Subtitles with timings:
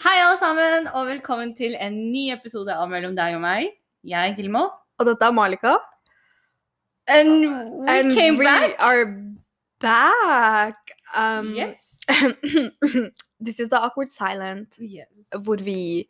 [0.00, 3.66] Hei, alle sammen, og velkommen til en ny episode av Mellom deg og meg.
[4.08, 4.62] Jeg er Gilmo.
[5.00, 5.74] Og dette er Malika.
[7.10, 8.76] And we And came we back.
[8.78, 9.04] are
[9.80, 10.76] back.
[11.14, 11.98] Um, Yes.
[13.40, 15.08] this is the awkward silent, yes.
[15.44, 16.06] hvor vi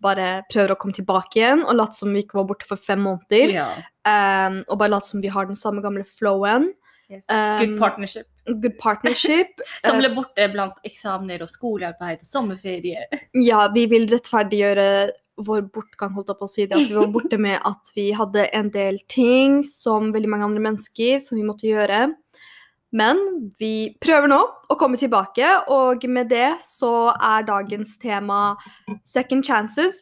[0.00, 3.00] bare prøver å komme tilbake igjen og late som vi ikke var borte for fem
[3.04, 3.52] måneder.
[3.54, 3.68] Ja.
[4.08, 6.70] Um, og bare late som vi har den samme gamle flowen.
[7.14, 7.24] Yes.
[7.28, 8.28] Um, Good partnership.
[8.46, 9.60] Good partnership.
[9.86, 13.06] Som ble borte blant eksamener og skolearbeid og sommerferie.
[13.50, 14.88] ja, vi vil rettferdiggjøre
[15.44, 16.78] vår bortgang, holdt jeg på å si det.
[16.78, 20.62] At vi var borte med at vi hadde en del ting som veldig mange andre
[20.68, 22.06] mennesker som vi måtte gjøre.
[22.94, 23.20] Men
[23.58, 24.38] vi prøver nå
[24.70, 28.54] å komme tilbake, og med det så er dagens tema
[29.02, 29.98] second chances.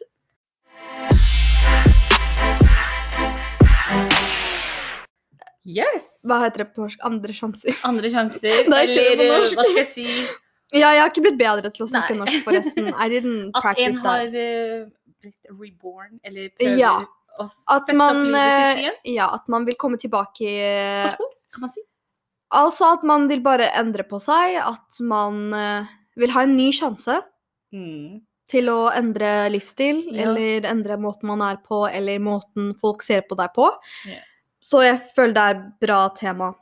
[5.65, 6.19] Yes!
[6.27, 6.99] Hva heter det på norsk?
[7.07, 7.77] Andre sjanser.
[7.87, 8.65] Andre sjanser.
[8.67, 10.07] Eller hva skal jeg si
[10.73, 12.19] Ja, jeg har ikke blitt bedre til å snakke Nei.
[12.25, 12.89] norsk, forresten.
[12.97, 14.35] I didn't At en practice har that.
[14.35, 16.93] eh, blitt reborn, eller prøver Ja.
[17.39, 17.47] å
[17.79, 18.97] sette man, opp livet sitt eh, igjen.
[19.15, 20.49] ja, at man vil komme tilbake
[21.07, 21.81] På spor, kan man si.
[22.53, 25.87] Altså at man vil bare endre på seg, at man uh,
[26.19, 27.21] vil ha en ny sjanse
[27.73, 28.19] Mm.
[28.51, 30.27] til å endre livsstil, Ja.
[30.27, 33.65] eller endre måten man er på, eller måten folk ser på deg på.
[34.05, 34.19] Ja.
[34.63, 36.53] Så jeg føler det er et bra tema.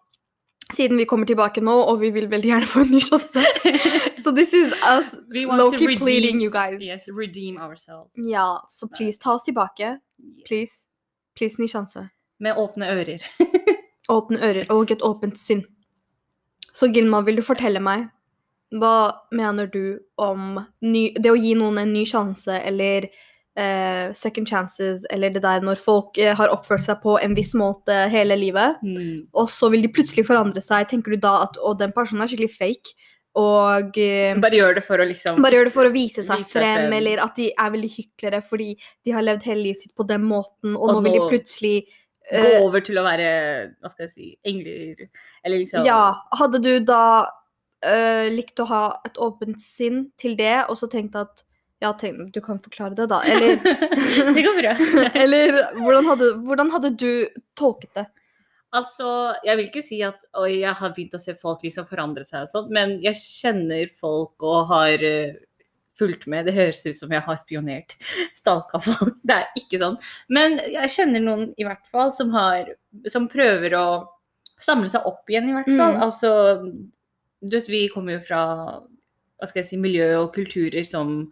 [0.71, 3.45] Siden vi kommer tilbake nå, og vi vil veldig gjerne få en ny sjanse.
[4.21, 6.77] So this is us loki pleading you guys.
[6.79, 8.11] Yes, redeem ourselves.
[8.15, 9.97] Ja, så please ta oss tilbake.
[10.47, 10.85] Please.
[11.37, 12.09] Please, ny sjanse.
[12.39, 13.25] Med åpne ører.
[14.09, 15.63] Åpne ører og et åpent sinn.
[16.73, 18.09] Så Gilma, vil du fortelle meg
[18.71, 23.09] hva mener du om ny, det å gi noen en ny sjanse, eller
[23.57, 27.53] eh, second chances, eller det der når folk eh, har oppført seg på en viss
[27.57, 29.27] måte hele livet, Mm.
[29.33, 30.87] og så vil de plutselig forandre seg?
[30.89, 32.93] Tenker du da at å, den personen er skikkelig fake,
[33.35, 36.41] og eh, Bare gjør det for å liksom bare gjør det for å vise seg
[36.41, 36.93] Vise frem, frem.
[36.97, 38.73] eller at de er veldig hyklere fordi
[39.05, 41.75] de har levd hele livet sitt på den måten, og, Og nå vil de plutselig
[42.31, 43.29] Gå eh, over til å være
[43.79, 45.07] Hva skal jeg si Engler.
[45.45, 47.03] Eller liksom Ja, hadde du da
[47.81, 51.39] Uh, likt å ha et åpent sinn til det, og så tenkt at
[51.81, 53.23] Ja, tenk, du kan forklare det, da.
[53.25, 53.55] Eller,
[54.35, 54.73] det går bra.
[55.23, 57.11] eller hvordan, hadde, hvordan hadde du
[57.57, 58.05] tolket det?
[58.71, 59.07] Altså,
[59.43, 62.45] jeg vil ikke si at oi, jeg har begynt å se folk liksom forandre seg
[62.45, 65.33] og sånn, men jeg kjenner folk og har uh,
[65.99, 66.47] fulgt med.
[66.47, 67.97] Det høres ut som jeg har spionert.
[68.39, 69.17] Stalka folk.
[69.27, 69.97] Det er ikke sånn.
[70.31, 72.69] Men jeg kjenner noen i hvert fall som har
[73.11, 73.85] Som prøver å
[74.61, 75.97] samle seg opp igjen, i hvert fall.
[75.97, 76.01] Mm.
[76.05, 76.31] Altså,
[77.41, 78.41] du vet, vi kommer jo fra
[78.77, 81.31] hva skal jeg si, miljø og kulturer som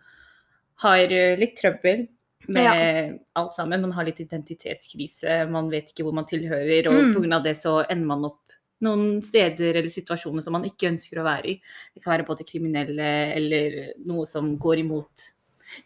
[0.84, 2.08] har eh, litt trøbbel
[2.50, 3.82] med alt sammen.
[3.82, 7.34] Man har litt identitetskrise, man vet ikke hvor man tilhører, og Mm.
[7.34, 8.40] av det så ender man opp
[8.82, 11.62] noen steder eller situasjoner som man ikke ønsker å være i.
[11.94, 15.34] Det kan være både kriminelle eller noe som går imot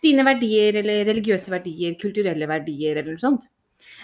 [0.02, 3.50] dine verdier eller religiøse verdier, kulturelle verdier eller noe sånt.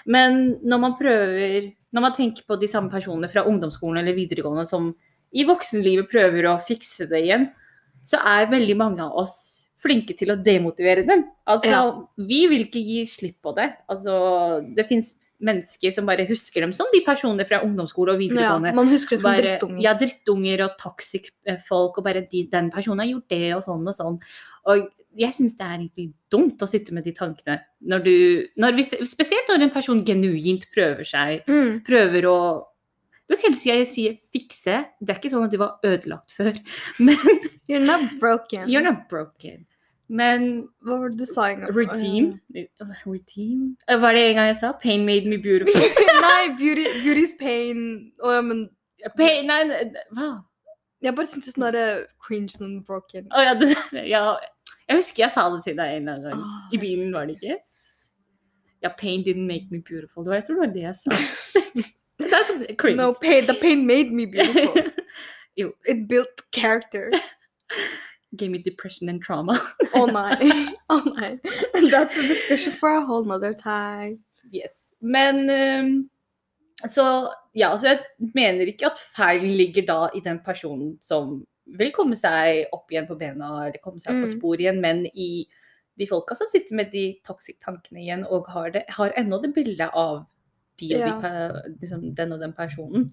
[0.05, 4.67] Men når man prøver, når man tenker på de samme personene fra ungdomsskolen eller videregående
[4.67, 4.95] som
[5.31, 7.51] i voksenlivet prøver å fikse det igjen,
[8.03, 11.23] så er veldig mange av oss flinke til å demotivere dem.
[11.47, 11.83] Altså, Ja.
[12.17, 13.69] vi vil ikke gi slipp på det.
[13.89, 18.27] Altså, det fins mennesker som bare husker dem som de personene fra ungdomsskole og Ja,
[18.27, 18.73] videregående.
[18.75, 19.81] man husker det som Bare- drittunger.
[19.81, 23.63] Ja, drittunger og toxic eh, folk, og bare de, den personen har gjort det, og
[23.63, 24.19] sånn og sånn.
[24.67, 28.75] Og jeg syns det er egentlig dumt å sitte med de tankene når du når
[28.75, 31.83] vi, Spesielt når en person genuint prøver seg, Mm.
[31.85, 32.65] prøver å
[33.29, 34.85] Du vet hele tida jeg sier fikse.
[34.99, 36.59] Det er ikke sånn at de var ødelagt før.
[36.99, 37.15] Men
[37.69, 38.67] You're not broken.
[38.67, 39.67] You're not broken.
[40.09, 41.71] Men Hva var det du sa en gang?
[41.75, 42.31] redeem
[43.05, 43.63] Redeem?
[43.87, 44.71] Var Hva er det en gang jeg sa?
[44.81, 45.81] Pain made me beautiful.
[46.25, 48.11] Nei, beauty, beauty's pain.
[48.23, 48.67] Å ja, men
[49.15, 49.63] Pain, nei,
[50.11, 50.41] hva?
[50.99, 51.83] jeg bare tenkte sånn derre
[52.19, 53.29] cringe den broken.
[53.31, 53.69] Å ja, det,
[54.09, 54.23] ja,
[54.89, 56.41] jeg husker jeg sa det til deg en gang.
[56.41, 57.59] Oh, I bilen, var det ikke?
[58.83, 60.23] Ja, pain didn't make me beautiful.
[60.25, 61.09] Det var, jeg tror det var det jeg sa.
[62.23, 62.99] det er sånn cringe.
[62.99, 64.91] No, pain, the pain made me beautiful.
[65.59, 65.71] jo.
[65.87, 67.11] It built character.
[68.35, 69.55] Gave me depression and trauma.
[69.93, 70.51] Å nei.
[70.89, 71.37] Oh, nei.
[71.91, 74.19] That's a discussion for a whole nother time.
[74.51, 74.95] Yes.
[75.01, 76.09] Men um,
[76.89, 77.03] så
[77.53, 81.43] ja, så jeg mener ikke at feilen ligger da i den personen som
[81.77, 84.33] vil komme seg opp igjen på bena eller komme seg opp på Mm.
[84.39, 85.45] spor igjen, men i
[86.01, 89.53] de folka som sitter med de toxic tankene igjen og har, det, har ennå det
[89.53, 90.23] bildet av
[90.81, 91.51] de og de, Ja.
[91.81, 93.11] liksom, den og den personen.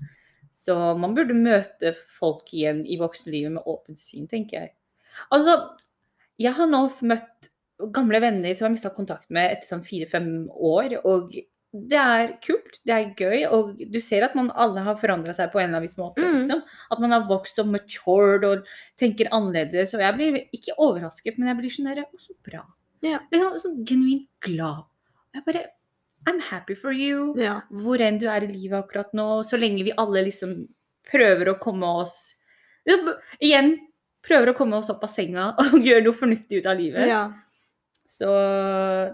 [0.56, 4.72] Så man burde møte folk igjen i voksenlivet med åpent syn, tenker jeg.
[5.34, 5.58] Altså,
[6.40, 7.50] jeg har nå møtt
[7.92, 11.34] gamle venner som jeg har mista kontakt med etter sånn fire-fem år, og
[11.76, 15.50] det er kult, det er gøy, og du ser at man alle har forandra seg
[15.52, 16.24] på en eller annen viss måte.
[16.24, 16.38] Mm.
[16.40, 16.62] Liksom.
[16.94, 18.70] At man har vokst og matured og
[19.00, 19.92] tenker annerledes.
[19.96, 22.62] Og jeg blir ikke overrasket, men jeg blir sånn der Å, så bra.
[23.04, 23.20] Ja.
[23.32, 24.86] Liksom, sånn genuint glad.
[25.36, 25.66] Jeg bare
[26.26, 27.34] I'm happy for you.
[27.38, 27.60] Ja.
[27.70, 30.56] Hvor enn du er i livet akkurat nå, så lenge vi alle liksom
[31.06, 32.16] prøver å komme oss
[32.86, 33.72] Igjen
[34.26, 37.08] prøver å komme oss opp av senga og gjøre noe fornuftig ut av livet.
[37.10, 37.26] ja.
[38.06, 38.28] Så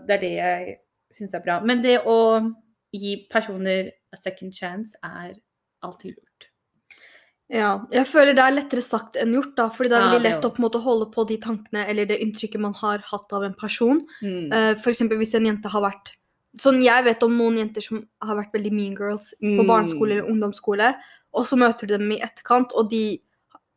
[0.07, 0.75] det er det jeg
[1.17, 1.55] syns er bra.
[1.65, 2.17] Men det å
[2.93, 5.33] gi personer a second chance er
[5.83, 6.49] alltid lurt.
[7.53, 10.47] Ja, jeg føler det er lettere sagt enn gjort, da, fordi det er veldig lett
[10.47, 13.57] å på måte holde på de tankene eller det inntrykket man har hatt av en
[13.59, 14.01] person.
[14.25, 14.53] Mm.
[14.53, 16.15] Uh, for eksempel hvis en jente har vært
[16.61, 19.69] Sånn, Jeg vet om noen jenter som har vært veldig mean girls på Mm.
[19.71, 20.91] barneskole eller ungdomsskole,
[21.33, 23.23] og så møter du dem i etterkant, og de,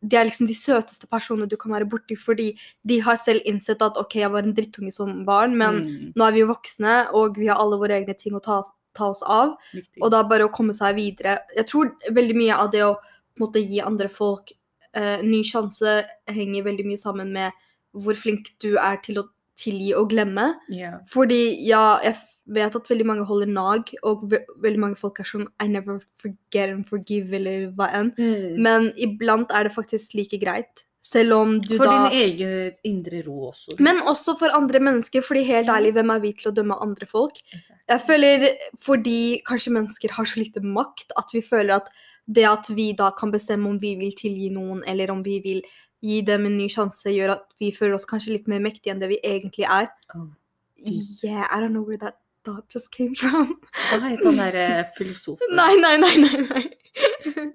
[0.06, 2.52] de er liksom de søteste personene du kan være borti, fordi
[2.86, 6.14] de har selv innsett at OK, jeg var en drittunge som barn, men Mm.
[6.16, 8.62] nå er vi jo voksne, og vi har alle våre egne ting å ta,
[8.94, 9.56] ta oss av.
[9.74, 10.02] Viktig.
[10.02, 11.40] Og da bare å komme seg videre.
[11.56, 12.96] Jeg tror veldig mye av det å
[13.40, 14.52] måte, gi andre folk
[14.94, 17.52] eh, ny sjanse henger veldig mye sammen med
[17.96, 19.30] hvor flink du er til å
[19.60, 20.50] tilgi og glemme.
[20.72, 21.00] Yeah.
[21.12, 22.18] Fordi ja, jeg
[22.58, 26.02] vet at veldig mange holder nag, og ve veldig mange folk er sånn I never
[26.22, 28.12] forget and forgive, eller hva enn.
[28.18, 28.60] Mm.
[28.66, 30.86] Men iblant er det faktisk like greit.
[31.06, 33.76] Selv om du For da din egen indre ro også.
[33.78, 37.06] Men også for andre mennesker, fordi helt ærlig, hvem er vi til å dømme andre
[37.06, 37.38] folk?
[37.46, 37.78] Exactly.
[37.94, 38.48] Jeg føler
[38.82, 41.94] fordi kanskje mennesker har så lite makt at vi føler at
[42.26, 45.62] det at vi da kan bestemme om vi vil tilgi noen, eller om vi vil
[46.06, 49.02] gi dem en ny sjanse, gjør at vi føler oss kanskje litt mer mektige enn
[49.02, 49.90] det vi egentlig er.
[50.16, 50.30] Oh.
[50.78, 53.56] Yeah, I don't know where that thought just came from.
[53.90, 54.66] Hva het han derre
[54.98, 55.56] filosofen?
[55.60, 56.42] nei, nei, nei, nei.
[56.46, 57.46] nei.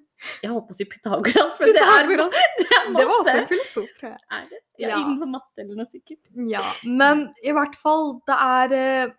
[0.43, 3.47] Jeg holdt på å si Pythagoras, men det er, det er Det var også en
[3.49, 4.21] filosof, tror jeg.
[4.37, 4.59] Er det?
[4.81, 4.99] Ja, Ja.
[4.99, 6.21] innenfor matte eller noe sikkert.
[6.49, 9.15] Ja, men i hvert fall, det er eh,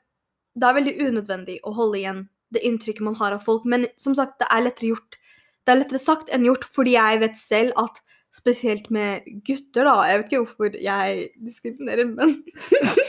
[0.57, 4.16] Det er veldig unødvendig å holde igjen det inntrykket man har av folk, men som
[4.18, 5.16] sagt, det er lettere gjort.
[5.63, 8.01] Det er lettere sagt enn gjort, fordi jeg vet selv at
[8.31, 12.38] spesielt med gutter, da Jeg vet ikke hvorfor jeg diskriminerer, men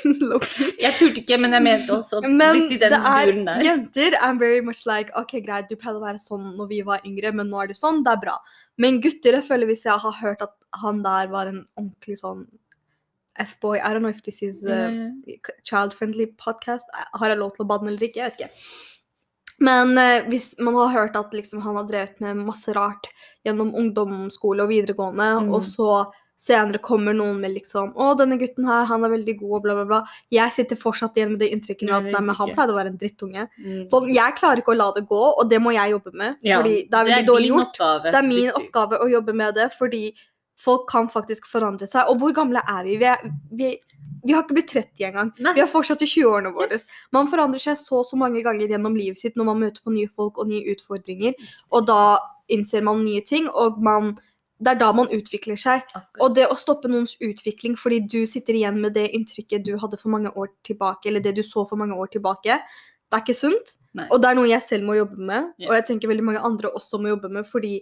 [0.83, 3.63] Jeg turte ikke, men jeg mente også Men litt i den det duren der.
[3.67, 7.05] jenter er very much like OK, greit, du pleide å være sånn når vi var
[7.07, 8.03] yngre, men nå er du sånn.
[8.07, 8.35] Det er bra.
[8.83, 12.47] Men gutter, jeg føler hvis jeg har hørt at han der var en ordentlig sånn
[13.41, 15.23] F-boy I don't know if this is uh, Mm.
[15.65, 16.85] child-friendly podcast.
[17.17, 18.21] Har jeg lov til å banne eller ikke?
[18.21, 18.92] Jeg vet ikke.
[19.60, 23.06] Men eh, hvis man har hørt at liksom, han har drevet med masse rart
[23.46, 25.52] gjennom ungdomsskole og videregående, Mm.
[25.54, 26.06] og så
[26.43, 29.75] senere kommer noen med liksom 'Å, denne gutten her, han er veldig god', og bla,
[29.75, 30.00] bla, bla.
[30.32, 32.90] Jeg sitter fortsatt igjen med det inntrykket med at nei, men han pleide å være
[32.90, 33.49] en drittunge.
[33.62, 33.88] Mm.
[33.88, 36.37] Sånn, jeg klarer ikke å la det gå, og det må jeg jobbe med.
[36.43, 37.78] Ja, fordi det er veldig dårlig gjort.
[37.78, 38.02] Oppgave.
[38.10, 40.12] Det er min oppgave å jobbe med det, fordi
[40.58, 42.10] folk kan faktisk forandre seg.
[42.10, 42.96] Og hvor gamle er vi?
[43.00, 43.70] Vi, er, vi,
[44.22, 45.32] vi har ikke blitt 30 engang.
[45.43, 45.54] Nei.
[45.56, 46.76] Vi er fortsatt i 20-årene våre.
[46.76, 46.88] Yes.
[47.14, 50.10] Man forandrer seg så så mange ganger gjennom livet sitt når man møter på nye
[50.10, 51.34] folk og nye utfordringer.
[51.72, 52.02] Og da
[52.52, 54.14] innser man nye ting, og man,
[54.62, 55.84] det er da man utvikler seg.
[55.90, 56.22] Akkurat.
[56.25, 60.00] Og det å stoppe noens utvikling fordi du sitter igjen med det inntrykket du hadde
[60.00, 63.38] for mange år tilbake, eller det du så for mange år tilbake, det er ikke
[63.38, 63.76] sunt.
[63.93, 64.06] Nei.
[64.08, 65.69] Og det er noe jeg selv må jobbe med, yeah.
[65.69, 67.75] og jeg tenker veldig mange andre også må jobbe med, fordi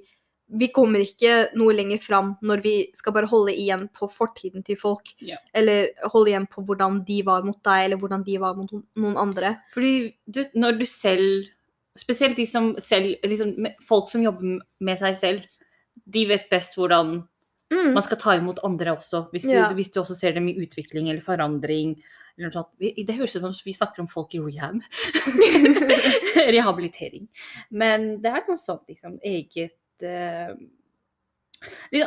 [0.53, 4.77] vi kommer ikke noe lenger fram når vi skal bare holde igjen på fortiden til
[4.77, 5.13] folk.
[5.23, 5.37] Ja.
[5.55, 9.17] Eller holde igjen på hvordan de var mot deg, eller hvordan de var mot noen
[9.17, 9.57] andre.
[9.75, 11.49] Fordi du, når du selv
[11.99, 15.43] Spesielt de som selv liksom, Folk som jobber med seg selv,
[16.07, 17.25] de vet best hvordan
[17.71, 17.93] Mm.
[17.95, 19.29] man skal ta imot andre også.
[19.31, 19.69] Hvis du, Ja.
[19.73, 21.93] hvis du også ser dem i utvikling eller forandring.
[22.39, 22.73] Eller noe sånt.
[22.81, 24.81] Det høres ut som vi snakker om folk i rehab.
[26.51, 27.29] Rehabilitering.
[27.71, 29.19] Men det er noe sånt, liksom.
[29.23, 29.75] Eget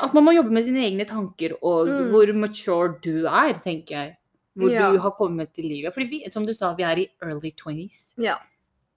[0.02, 2.10] At man må jobbe med sine egne tanker og Mm.
[2.12, 4.16] hvor mature du er, tenker jeg.
[4.58, 4.92] Hvor Ja.
[4.92, 5.94] du har kommet til livet.
[5.94, 8.14] Fordi vi, som du sa, vi er i early 20s.
[8.18, 8.36] Ja.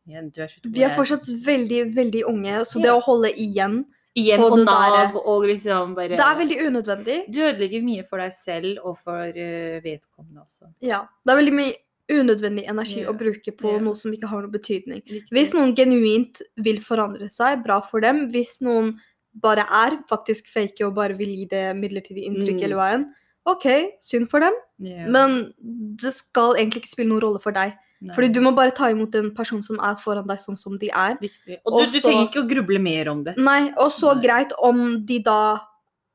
[0.07, 3.85] Ja, er 22 Vi er fortsatt veldig, veldig unge, så det å holde igjen
[4.17, 7.31] Igjen på på, Nav der- og liksom bare Det er veldig unødvendig.
[7.33, 10.73] Du ødelegger mye for deg selv og for eh, vedkommende også.
[10.81, 11.07] Ja.
[11.26, 11.75] Det er veldig mye
[12.12, 13.10] unødvendig energi yeah.
[13.10, 13.82] å bruke på yeah.
[13.82, 15.02] noe som ikke har noe betydning.
[15.02, 15.32] Riktig.
[15.34, 18.28] Hvis noen genuint vil forandre seg, bra for dem.
[18.34, 18.94] Hvis noen
[19.42, 22.64] bare er faktisk fake og bare vil gi det midlertidig inntrykk Mm.
[22.64, 23.08] eller hva enn,
[23.46, 23.66] OK,
[24.02, 25.08] synd for dem, Yeah.
[25.08, 25.54] men
[25.96, 27.76] det skal egentlig ikke spille noen rolle for deg.
[28.00, 28.14] Nei.
[28.14, 30.90] Fordi du må bare ta imot en person som er foran deg sånn som de
[30.92, 31.16] er.
[31.16, 31.56] Riktig.
[31.64, 33.36] Og du, du trenger ikke å gruble mer om det.
[33.40, 35.38] Nei, og så greit om de da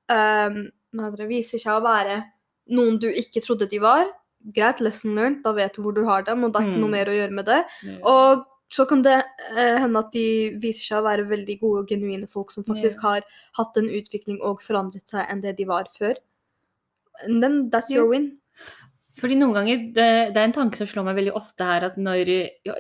[0.07, 2.19] det, viser seg å være
[2.75, 4.05] noen du ikke trodde de var.
[4.55, 6.81] Greit, lesson learned, da vet du hvor du har dem, og det er ikke Mm.
[6.81, 7.65] noe mer å gjøre med det.
[8.03, 9.24] Og så kan det
[9.57, 13.00] eh, hende at de viser seg å være veldig gode og genuine folk som faktisk
[13.01, 13.21] har
[13.57, 16.15] hatt en utvikling og forandret seg enn det de var før.
[17.24, 18.40] And then that's your win.
[19.22, 22.00] Fordi noen ganger, det, det er en tanke som slår meg veldig ofte her, at
[22.01, 22.32] når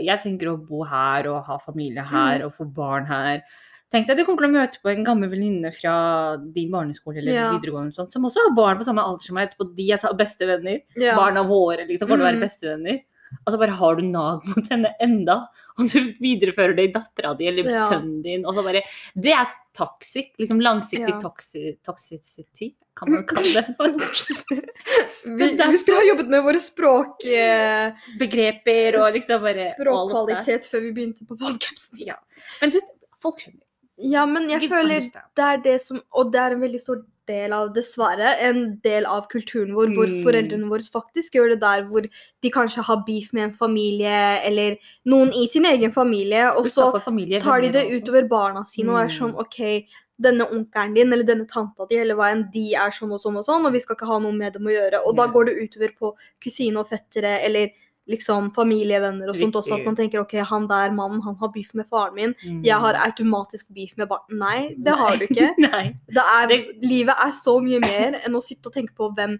[0.01, 3.43] jeg tenker å bo her og ha familie her og få barn her
[3.91, 7.17] Tenk deg at du kommer til å møte på en gammel venninne fra din barneskole
[7.19, 7.47] eller Ja.
[7.51, 10.77] videregående sånt, som også har barn på samme alder som meg, etterpå de er bestevenner.
[10.95, 11.17] Ja.
[11.19, 12.45] Barna våre liksom kommer til å være Mhm.
[12.47, 13.01] bestevenner.
[13.45, 15.37] Og så bare har du nag mot henne enda,
[15.79, 17.87] og du viderefører det i dattera di eller Ja.
[17.89, 18.45] sønnen din.
[18.45, 18.83] Og så bare
[19.15, 20.33] Det er toxic.
[20.37, 21.19] Liksom langsiktig Ja.
[21.19, 23.75] toxi toxicity, kan man kalle det.
[25.25, 30.81] Vi, vi skulle ha jobbet med våre språk, eh, Begreper og liksom bare språkkvalitet før
[30.81, 32.01] vi begynte på podkasten.
[32.05, 32.15] Ja.
[32.61, 32.79] Men du,
[33.21, 33.63] folk skjønner.
[34.01, 35.03] Ja, men jeg Give føler
[35.35, 39.07] det er det som Og det er en veldig stor del av, dessverre, en del
[39.07, 40.21] av kulturen vår hvor Mm.
[40.25, 42.03] foreldrene våre faktisk gjør det der hvor
[42.43, 46.91] de kanskje har beef med en familie, eller noen i sin egen familie, og så
[47.01, 49.17] familie, tar de det utover barna sine og er Mm.
[49.19, 49.87] sånn OK,
[50.21, 53.37] denne onkelen din eller denne tanta di eller hva enn, de er sånn og sånn
[53.39, 54.99] og sånn, og vi skal ikke ha noe med dem å gjøre.
[55.07, 56.11] Og da går det utover på
[56.43, 57.71] kusine og fettere eller
[58.11, 61.73] liksom familievenner og sånt også, at man tenker OK, han der mannen, han har beef
[61.73, 62.35] med faren min.
[62.43, 62.61] Mm.
[62.67, 64.27] Jeg har automatisk beef med barn.
[64.29, 65.49] Nei, det har du ikke.
[66.17, 69.39] Det er, Det- livet er så mye mer enn å sitte og tenke på hvem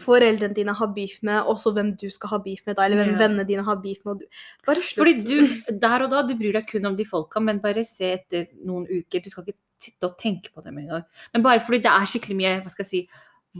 [0.00, 3.02] foreldrene dine har beef med, og så hvem du skal ha beef med, da, eller
[3.02, 3.18] hvem Ja.
[3.20, 4.22] vennene dine har beef med.
[4.66, 4.96] Bare slutt.
[4.96, 8.14] Fordi du, der og da, du bryr deg kun om de folka, men bare se
[8.16, 9.20] etter noen uker.
[9.22, 11.04] Du skal ikke sitte og tenke på dem engang.
[11.34, 13.08] Men bare fordi det er skikkelig mye, hva skal jeg si,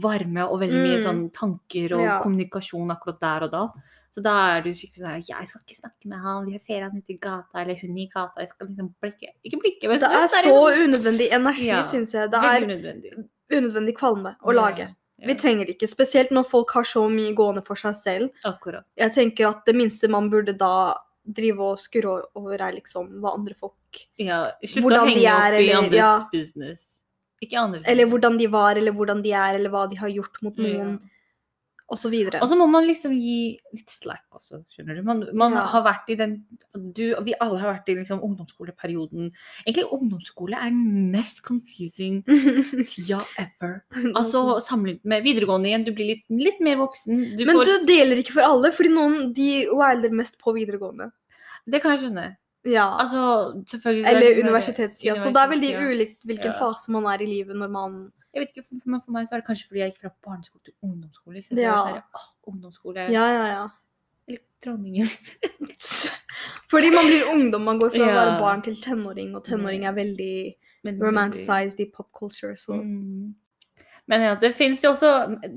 [0.01, 1.03] varme og veldig mye Mm.
[1.05, 2.19] sånn tanker og Ja.
[2.23, 3.67] kommunikasjon akkurat der og da.
[4.11, 6.97] Så da er du skikkelig sånn Jeg skal ikke snakke med han, jeg ser han
[6.97, 10.09] ute i gata, eller hun i gata, jeg skal liksom blikke Ikke blikke, men Det
[10.11, 12.29] er så unødvendig energi, Ja, syns jeg.
[12.31, 13.13] Det er unødvendig.
[13.51, 14.89] unødvendig kvalme å lage.
[15.19, 18.29] ja, Vi trenger det ikke, spesielt når folk har så mye gående for seg selv.
[18.43, 18.83] Akkurat.
[18.97, 23.35] Jeg tenker at det minste man burde da drive og skurre over, er liksom hva
[23.37, 23.75] andre folk
[24.17, 26.27] Ja, slutt å henge er, opp i eller- andres ja.
[26.33, 26.97] business.
[27.41, 30.41] Ikke andres Eller hvordan de var, eller hvordan de er, eller hva de har gjort
[30.43, 30.99] mot noen,
[31.91, 32.09] Ja.
[32.11, 32.41] videre.
[32.41, 35.03] Og så må man liksom gi litt slack også, skjønner du.
[35.03, 35.65] Man, man Ja.
[35.67, 39.31] har vært i den du, Vi alle har vært i liksom ungdomsskoleperioden.
[39.67, 42.23] Egentlig ungdomsskole er den mest confusing
[42.87, 43.81] tida ever.
[44.15, 47.35] Altså sammenlignet med videregående igjen, du blir litt, litt mer voksen.
[47.37, 51.11] Du Men får, du deler ikke for alle, fordi noen de wilder mest på videregående.
[51.69, 52.37] Det kan jeg skjønne.
[52.63, 52.85] Ja.
[53.01, 53.21] Altså,
[53.65, 55.15] så er Eller universitetstida.
[55.17, 56.59] Så det er veldig ulikt hvilken Ja.
[56.59, 59.35] fase man er i livet når man Jeg vet ikke, for, men for meg så
[59.35, 61.41] er det kanskje fordi jeg gikk fra barneskole til ungdomsskole.
[61.41, 61.57] Ikke?
[61.59, 61.77] Ja.
[61.89, 63.65] Der, åh, ungdomsskole Ja, ja, ja.
[64.27, 65.09] Eller dronningen.
[66.71, 69.95] Fordi man blir ungdom, man går fra å være barn til tenåring, og tenåring er
[69.97, 70.35] veldig
[70.87, 73.33] Men- romanticized i pop culture, så Mm.
[74.07, 75.09] Men ja, det fins jo også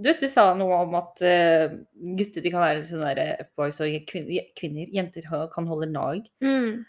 [0.02, 1.72] Du vet du sa noe om at uh,
[2.18, 6.28] gutter de kan være sånne der F-boys og kvin- kvinner, jenter kan holde nag.
[6.42, 6.84] mm.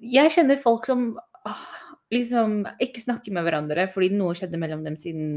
[0.00, 1.64] Jeg kjenner folk som ah,
[2.12, 5.28] liksom ikke snakker med hverandre fordi noe skjedde mellom dem siden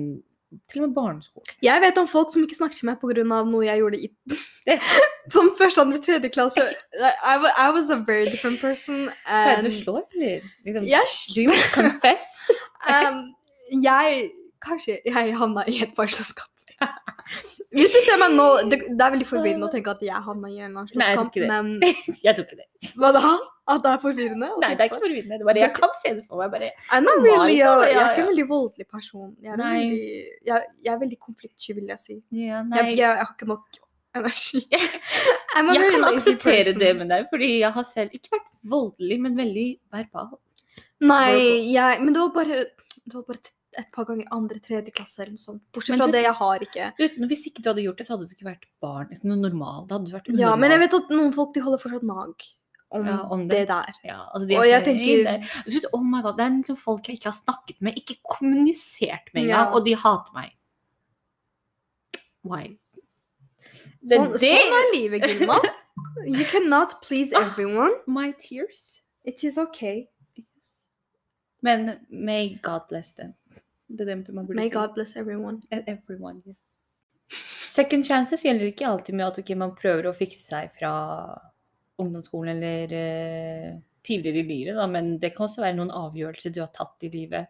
[0.72, 1.48] til og med barneskolen.
[1.65, 3.24] Jeg vet om folk som ikke snakker til meg pga.
[3.25, 4.12] noe jeg gjorde i
[5.34, 6.62] Som første, andre, tredje klasse.
[6.62, 9.10] I, wa- I was a very different person.
[9.25, 10.46] Er And du slår, eller?
[10.65, 11.25] Liksom, yes.
[11.34, 12.27] Do you confess?
[12.94, 13.34] um,
[13.82, 14.29] jeg
[14.65, 16.08] Kanskje jeg havna i et par.
[17.75, 20.50] Hvis du ser meg nå det, det er veldig forvirrende å tenke at jeg havna
[20.51, 21.72] i en eller annen slåsskamp, men
[22.25, 22.91] Jeg tok ikke det.
[22.96, 23.34] hva da?
[23.74, 24.50] At det er forvirrende?
[24.62, 25.39] Nei, det er ikke forvirrende.
[25.41, 26.51] Det bare, jeg kan se det for meg.
[26.53, 29.32] bare I'm not really, jeg, jeg er ikke en veldig voldelig person.
[29.41, 29.74] Jeg er, Nei.
[29.79, 32.17] veldig, jeg, jeg er veldig konfliktsky, vil jeg si.
[32.46, 33.82] ja, Jeg, jeg, jeg har ikke nok
[34.15, 34.62] energi.
[35.55, 39.65] Jeg kan akseptere det med deg, fordi jeg har selv ikke vært voldelig, men veldig
[39.96, 40.34] verbal.
[41.03, 42.58] Nei, jeg, men det var bare,
[43.05, 43.39] det var bare
[43.79, 45.62] et, par ganger andre, tredje klasse eller noe sånt.
[45.74, 46.89] Bortsett fra det jeg har ikke.
[47.00, 49.08] Uten, hvis ikke du hadde gjort det, så hadde du ikke vært barn.
[49.10, 49.86] liksom Noe normal.
[49.88, 52.48] Da hadde du vært Ja, men jeg vet at noen folk de holder fortsatt nag
[52.96, 53.58] om, Ja, om det.
[53.58, 53.67] det.
[53.67, 53.94] der.
[54.05, 57.17] ja, altså de Og jeg tenker- det oh my God, det er liksom folk jeg
[57.20, 59.74] ikke har snakket med, ikke kommunisert med engang, Ja.
[59.74, 60.53] og de hater meg.
[62.44, 62.77] Why?
[64.05, 65.60] Det, Sånn, det, sånn er livet, Gilma.
[66.27, 67.89] You cannot please everyone.
[67.89, 67.94] everyone.
[68.08, 69.01] My tears.
[69.24, 70.08] It is okay.
[71.63, 73.34] Men may God bless them.
[73.96, 74.75] Det er det man burde May si.
[74.75, 75.62] God bless everyone.
[75.72, 76.62] Everyone, yes.
[77.75, 80.94] Second chances gjelder ikke alltid med at okay, man prøver å fikse seg fra
[82.00, 83.72] ungdomsskolen eller uh,
[84.06, 87.12] tidligere i livet, da, men det kan også være noen avgjørelser du har tatt i
[87.12, 87.50] livet.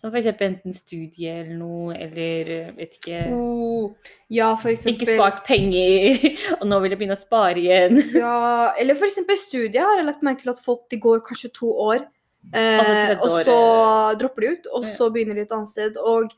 [0.00, 0.30] Som f.eks.
[0.32, 3.92] enten studie eller noe, eller eh, vet ikke Oh,
[4.32, 6.24] ja, for eksempel Ikke spart penger,
[6.58, 8.00] og nå vil jeg begynne å spare igjen.
[8.16, 11.70] Ja, eller eksempel studiet har jeg lagt merke til at folk de går kanskje to
[11.84, 12.06] år,
[12.50, 13.46] eh, Altså og året.
[13.46, 15.96] så dropper de ut, og så begynner de et annet sted.
[16.02, 16.32] Og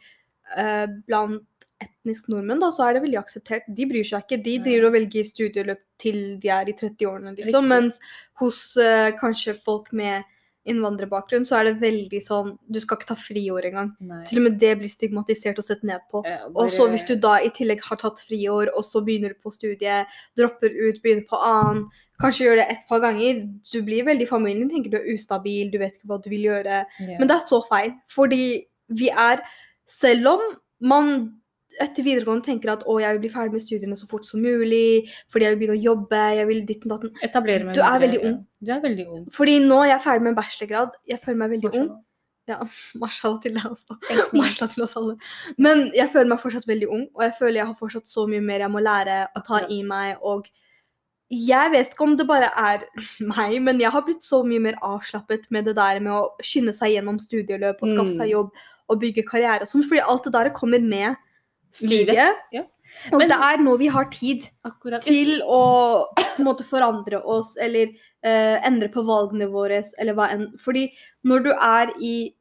[0.56, 1.42] eh, blant
[1.84, 3.66] etnisk nordmenn da, så er det veldig akseptert.
[3.76, 4.42] De bryr seg ikke.
[4.44, 7.68] De driver og velger studieløp til de er i 30-årene, liksom.
[7.70, 7.98] Mens
[8.40, 10.24] hos eh, kanskje folk med
[10.64, 13.90] innvandrerbakgrunn, så er det veldig sånn Du skal ikke ta friår engang.
[14.00, 14.22] Nei.
[14.28, 16.22] Til og med det blir stigmatisert og sett ned på.
[16.26, 19.40] Eh, Og så hvis du da i tillegg har tatt friår, og så begynner du
[19.44, 20.06] på studiet,
[20.38, 21.84] dropper ut, begynner på annen,
[22.22, 25.78] kanskje gjør det et par ganger, du blir veldig familien, tenker du er ustabil, du
[25.78, 26.84] vet ikke hva du vil gjøre.
[27.00, 27.18] Ja.
[27.18, 28.44] Men det er så feil, fordi
[28.88, 29.42] vi er
[29.86, 30.40] Selv om
[30.80, 31.34] man
[31.80, 35.08] etter videregående tenker at å, jeg vil bli ferdig med studiene så fort som mulig,
[35.32, 37.12] fordi jeg vil begynne å jobbe, jeg vil ditten datten.
[37.22, 38.36] Etablere meg Du er veldig ung.
[38.64, 39.22] Du er veldig ung.
[39.34, 41.88] Fordi nå er jeg ferdig med en bachelorgrad, jeg føler meg veldig ung.
[42.46, 42.58] Ja,
[43.00, 43.96] Marshall til deg også.
[44.36, 45.16] Marshall til oss alle.
[45.56, 48.44] Men jeg føler meg fortsatt veldig ung, og jeg føler jeg har fortsatt så mye
[48.44, 50.20] mer jeg må lære å ta i meg.
[50.20, 50.44] Og
[51.32, 52.84] jeg vet ikke om det bare er
[53.32, 56.76] meg, men jeg har blitt så mye mer avslappet med det der med å skynde
[56.76, 58.18] seg gjennom studieløp og skaffe Mm.
[58.20, 58.52] seg jobb
[58.92, 61.16] og bygge karriere og sånn, fordi alt det der kommer med
[61.74, 62.36] studiet.
[62.52, 62.62] ja.
[63.12, 65.02] Og Men- det er nå vi har tid Akkurat.
[65.02, 67.88] til å på en måte forandre oss eller
[68.22, 70.52] eh, endre på valgene våre eller hva enn.
[70.58, 70.90] Fordi
[71.26, 72.34] når du er i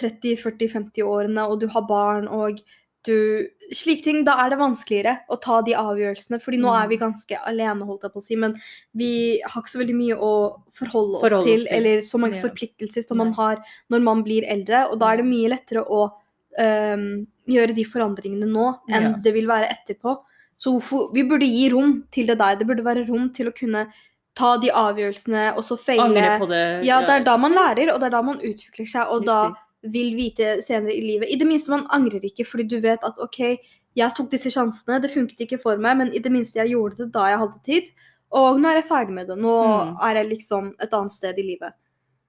[0.00, 2.60] 30-40-50-årene og du har barn og
[3.04, 6.36] du Slike ting, da er det vanskeligere å ta de avgjørelsene.
[6.40, 7.00] Fordi nå er vi Mm.
[7.00, 8.54] ganske alene, holdt jeg på å si, men
[8.94, 11.76] vi har ikke så veldig mye å forholde oss, Forholde oss til, til.
[11.76, 12.42] eller så mange Ja.
[12.42, 13.56] forpliktelser som man har
[13.90, 14.90] når man blir eldre.
[14.92, 16.12] Og da er det mye lettere å
[16.58, 19.12] ehm, gjøre de forandringene nå enn Ja.
[19.22, 20.16] det vil være etterpå.
[20.56, 22.54] Så hvorfor, vi burde gi rom til det der.
[22.56, 23.86] Det burde være rom til å kunne
[24.34, 26.02] ta de avgjørelsene, og så feile.
[26.04, 26.84] Angre på det.
[26.84, 29.54] Ja, det er da man lærer, og det er da man utvikler seg, og da
[29.84, 31.28] vil vite senere i livet.
[31.30, 33.58] I det minste man angrer ikke, fordi du vet at OK,
[33.94, 36.96] jeg tok disse sjansene, det funket ikke for meg, men i det minste jeg gjorde
[37.04, 37.90] det da jeg hadde tid.
[38.32, 39.36] Og nå er jeg ferdig med det.
[39.38, 39.54] Nå
[39.94, 39.96] Mm.
[40.02, 41.72] er jeg liksom et annet sted i livet.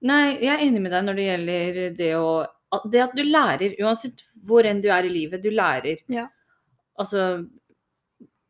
[0.02, 2.46] Nei, jeg er enig med deg når det gjelder det å
[2.90, 5.98] Det at du lærer, uansett hvor enn du er i livet, du lærer.
[6.08, 6.28] Ja.
[6.98, 7.46] Altså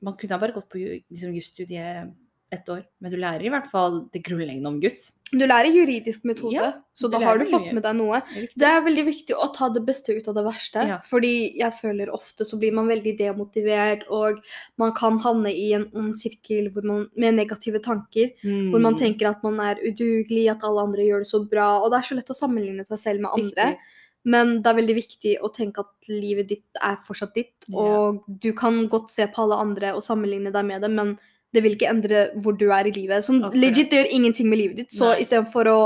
[0.03, 2.13] Man kunne ha bare gått på liksom, jusstudiet
[2.55, 5.09] ett år, men du lærer i hvert fall det grunnleggende om juss.
[5.33, 7.75] Du lærer juridisk metode, Ja, så da har du fått mye.
[7.75, 8.21] med deg noe.
[8.23, 8.55] Riktig.
[8.63, 10.85] Det er veldig viktig å ta det beste ut av det verste.
[10.87, 10.99] Ja.
[11.03, 14.39] Fordi jeg føler ofte så blir man veldig demotivert, og
[14.79, 18.31] man kan havne i en ond sirkel hvor man, med negative tanker.
[18.45, 21.81] Hvor man Mm, tenker at man er udugelig, at alle andre gjør det så bra.
[21.83, 23.73] Og det er så lett å sammenligne seg selv med andre.
[23.75, 23.79] riktig.
[24.27, 27.55] Men det er veldig viktig å tenke at livet ditt er fortsatt ditt.
[27.73, 31.15] Og Og du kan godt se på alle andre og sammenligne deg med dem, men
[31.55, 33.25] det vil ikke endre hvor du er i livet.
[33.25, 33.61] Sånn, okay.
[33.63, 34.93] legit, det gjør ingenting med livet ditt.
[34.93, 35.79] Så istedenfor å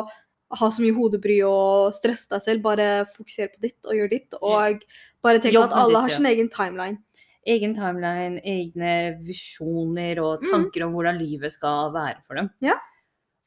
[0.58, 4.34] ha så mye hodebry og stresse deg selv, bare fokuser på ditt og gjør ditt.
[4.40, 4.82] Og
[5.22, 6.16] bare tenk at alle ditt, har ja.
[6.16, 6.98] sin egen timeline.
[7.46, 10.50] Egen timeline, egne visjoner og Mm.
[10.50, 12.50] tanker om hvordan livet skal være for dem.
[12.60, 12.80] Ja.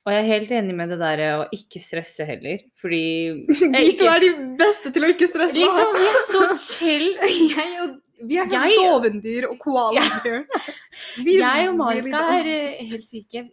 [0.03, 3.03] Og jeg er helt enig med det der å ikke stresse heller, fordi
[3.77, 5.55] Vi to er de beste til å ikke stresse.
[5.55, 7.05] Liksom, vi er så chill.
[7.55, 7.93] jeg og,
[8.27, 10.43] vi er Jeg- dovendyr og koaladyr.
[11.23, 13.47] Jeg og Marika er eh, helt syke.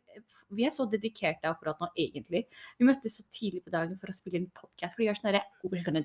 [0.50, 2.42] Vi er så dedikerte akkurat nå, egentlig.
[2.78, 4.96] Vi møttes så tidlig på dagen for å spille inn podkast.
[4.96, 5.44] For vi er sånn herre
[5.86, 6.02] gonna.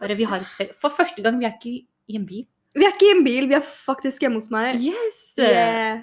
[0.00, 0.74] Bare vi har et sted.
[0.74, 1.76] For første gang, vi er ikke
[2.10, 2.42] i en bil.
[2.74, 4.82] Vi er ikke i en bil, vi er faktisk hjemme hos meg.
[4.82, 5.20] Yes!
[5.38, 6.02] Yeah.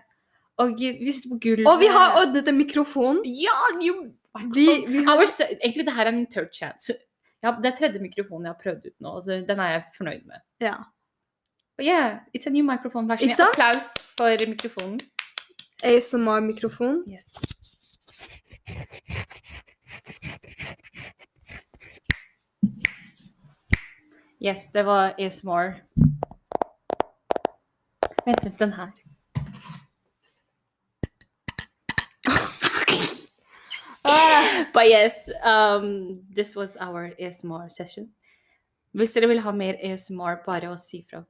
[0.58, 1.68] Og vi sitter på gulvet.
[1.68, 3.22] Og vi har ordnet en mikrofon.
[3.26, 3.56] Ja!
[3.82, 3.94] Jo,
[4.54, 5.18] Vi, vi har
[5.64, 6.94] Egentlig, det her er min third chance.
[7.44, 9.22] Ja, det er tredje mikrofonen jeg har prøvd ut nå.
[9.22, 10.42] Så den er jeg fornøyd med.
[10.62, 10.76] ja.
[11.78, 13.08] But yeah, it's a new microphone.
[13.18, 13.40] Sant?
[13.58, 15.00] Applaus for mikrofonen.
[15.84, 17.04] ASMR-mikrofon.
[17.08, 17.26] Yes.
[24.42, 25.82] Yes, det var ASMR.
[28.26, 28.92] Vent vent, den her.
[34.74, 38.10] But yes, um, this was our ASMR session.
[38.98, 41.24] Hvis dere vil ha mer ASMR, bare å si fra.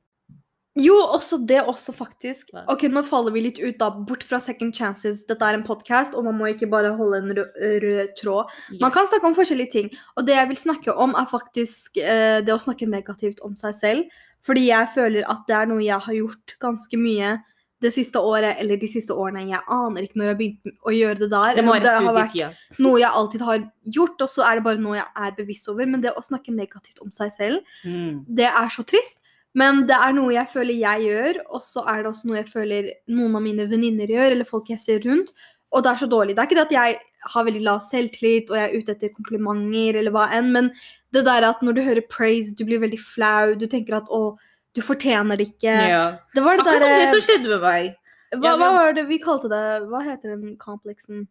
[0.80, 2.54] Jo, også det også, faktisk.
[2.72, 3.90] Ok, Nå faller vi litt ut, da.
[3.92, 5.26] Bort fra Second Chances.
[5.28, 8.54] Dette er en podkast, og man må ikke bare holde en rød, rød tråd.
[8.80, 9.92] Man kan snakke om forskjellige ting.
[10.16, 13.76] Og det jeg vil snakke om, er faktisk eh, det å snakke negativt om seg
[13.76, 14.22] selv.
[14.48, 17.36] Fordi jeg føler at det er noe jeg har gjort ganske mye
[17.82, 19.48] det siste året, eller de siste årene.
[19.50, 21.56] Jeg aner ikke når jeg har begynt å gjøre det der.
[21.56, 21.72] Det om
[22.06, 23.64] har vært noe jeg alltid har
[23.98, 25.86] gjort, og så er det bare noe jeg er bevisst over.
[25.90, 28.26] Men det å snakke negativt om seg selv, Mm.
[28.28, 29.18] det er så trist.
[29.54, 32.48] Men det er noe jeg føler jeg gjør, og så er det også noe jeg
[32.48, 35.34] føler noen av mine venninner gjør, eller folk jeg ser rundt.
[35.74, 36.36] Og det er så dårlig.
[36.36, 37.00] Det er ikke det at jeg
[37.34, 40.72] har veldig lav selvtillit og jeg er ute etter komplimenter eller hva enn, men
[41.14, 44.38] det der at når du hører praise, du blir veldig flau, du tenker at å,
[44.76, 45.74] du fortjener det ikke.
[45.92, 46.04] Ja.
[46.36, 47.92] Det var det Akkurat sånn det som skjedde med meg.
[48.40, 49.64] hva, hva var det vi kalte det?
[49.92, 51.28] Hva heter den kompleksen?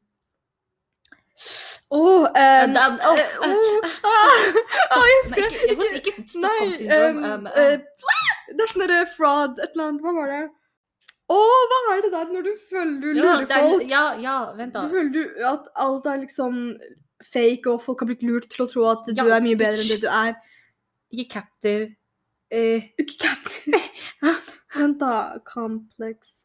[1.90, 4.44] Åh em, Da- åh, uh, åh, ah,
[4.94, 7.24] ah, jeg Nei, skrev ikke, ikke Nei, Stockholm syndrom.
[7.24, 7.78] em, um, uh, eh,
[8.54, 10.04] det er sånn fraud, et eller annet.
[10.04, 10.42] Hva var det?
[11.30, 11.38] Å,
[11.72, 13.84] hva er det der når du føler du lurer ja, er- folk?
[13.90, 16.60] ja, ja, vent Du føler du at alt er liksom
[17.22, 19.78] fake, og folk har blitt lurt til å tro at du Ja, er mye bedre
[19.78, 20.34] enn det du er.
[21.10, 21.90] Ikke captive.
[22.50, 23.50] Ikke cap-
[25.44, 26.44] Complex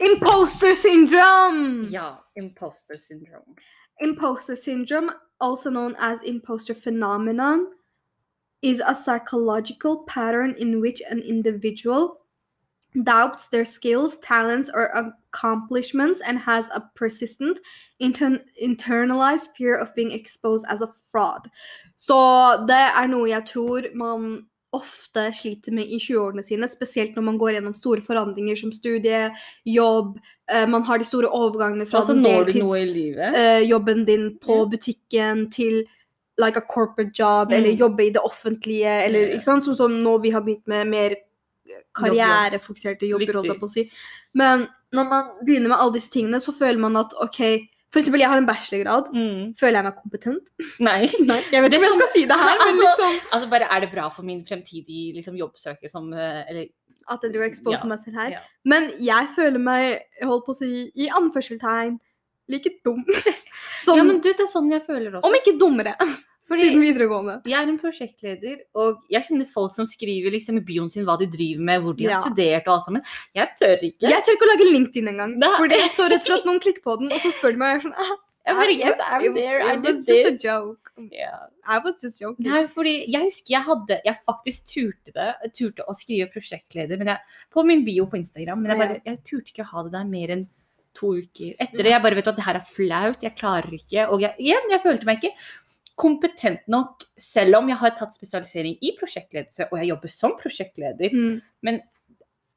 [0.00, 1.88] Imposter syndrome!
[1.90, 3.56] ja, imposter syndrome.
[4.00, 7.66] Imposter syndrome, also known as imposter phenomenon,
[8.62, 12.20] is a psychological pattern in which an individual
[12.94, 17.58] doubts their skills, talents, or accomplishments and has a persistent
[18.00, 21.48] inter internalized fear of being exposed as a fraud.
[21.96, 22.16] Så
[22.68, 27.38] det er noe jeg tror man ofte sliter med i 20-årene sine, spesielt når man
[27.40, 29.30] går gjennom store forandringer som studie,
[29.64, 30.18] jobb,
[30.52, 35.84] eh, man har de store overgangene fra Altså deltidsjobben eh, din på butikken til
[36.38, 37.56] like a corporate job, Mm.
[37.56, 40.84] eller jobbe i det offentlige, eller ikke sant, som, som nå vi har begynt med
[40.86, 41.14] mer
[41.98, 43.84] karrierefokuserte jobber, holdt jeg på å si.
[44.38, 47.40] Men når man begynner med alle disse tingene, så føler man at OK,
[47.92, 49.54] for eksempel jeg har en bachelorgrad, Mm.
[49.56, 50.50] føler jeg meg kompetent?
[50.88, 50.98] Nei.
[51.30, 53.68] Nei, jeg vet ikke om jeg skal si det her, men Altså, liksom Altså bare
[53.76, 56.66] er det bra for min fremtidige liksom, jobbsøker som eh, Eller
[57.08, 58.28] at jeg driver og exposer Ja, meg selv her.
[58.36, 58.40] ja.
[58.68, 61.94] Men jeg føler meg, holdt på å si, i anførselstegn,
[62.52, 63.00] like dum.
[63.84, 65.24] Som, Ja, men du, det er sånn jeg føler også.
[65.28, 65.94] om ikke dummere,
[66.48, 67.34] Fordi- siden videregående.
[67.44, 71.18] Jeg er en prosjektleder, og jeg kjenner folk som skriver liksom i bioen sin hva
[71.18, 72.14] de driver med, hvor de Ja.
[72.14, 73.02] har studert og alt sammen.
[73.34, 74.08] Jeg tør ikke.
[74.08, 75.36] Jeg tør ikke å lage LinkedIn engang.
[75.58, 77.58] Fordi jeg er så redd for at noen klikker på den, og så spør de
[77.58, 78.16] meg jeg er sånn ah,
[78.48, 80.90] Jeg bare, yes, I'm there, I did was just a joke.
[81.12, 81.36] Ja.
[81.68, 82.46] I was just joking.
[82.48, 85.34] Nei, fordi jeg husker jeg hadde Jeg faktisk turte det.
[85.44, 87.18] Jeg turte å skrive prosjektleder men jeg,
[87.52, 90.04] på min bio på Instagram, men jeg, bare, jeg turte ikke å ha det der
[90.04, 90.46] mer enn
[90.94, 91.54] to uker.
[91.60, 94.08] Etter det jeg bare vet at det her er flaut, jeg klarer ikke.
[94.08, 95.34] Og jeg, igjen, jeg følte meg ikke
[95.98, 101.10] kompetent nok, selv om jeg har tatt spesialisering i prosjektledelse, og jeg jobber som prosjektleder.
[101.14, 101.40] Mm.
[101.66, 101.80] Men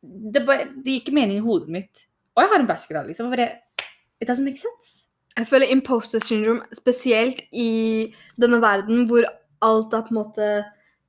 [0.02, 2.06] det, bare, det gir ikke mening i hodet mitt.
[2.38, 3.32] Og jeg har en bachelor, liksom.
[3.34, 3.50] Bare,
[4.22, 5.08] It doesn't make sense.
[5.38, 9.26] Jeg føler imposter syndrome, spesielt i denne verden hvor
[9.66, 10.50] alt er på en måte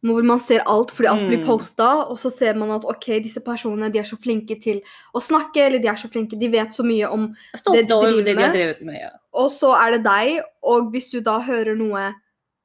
[0.03, 1.47] hvor man ser alt fordi alt blir Mm.
[1.47, 4.81] posta, og så ser man at ok, disse personene de er så flinke til
[5.15, 7.95] å snakke, eller de er så flinke, de vet så mye om stolt Det de
[7.95, 8.57] driver det de har med.
[8.57, 8.97] drevet med.
[8.99, 9.11] Ja.
[9.35, 12.15] Og så er det deg, og hvis du da hører noe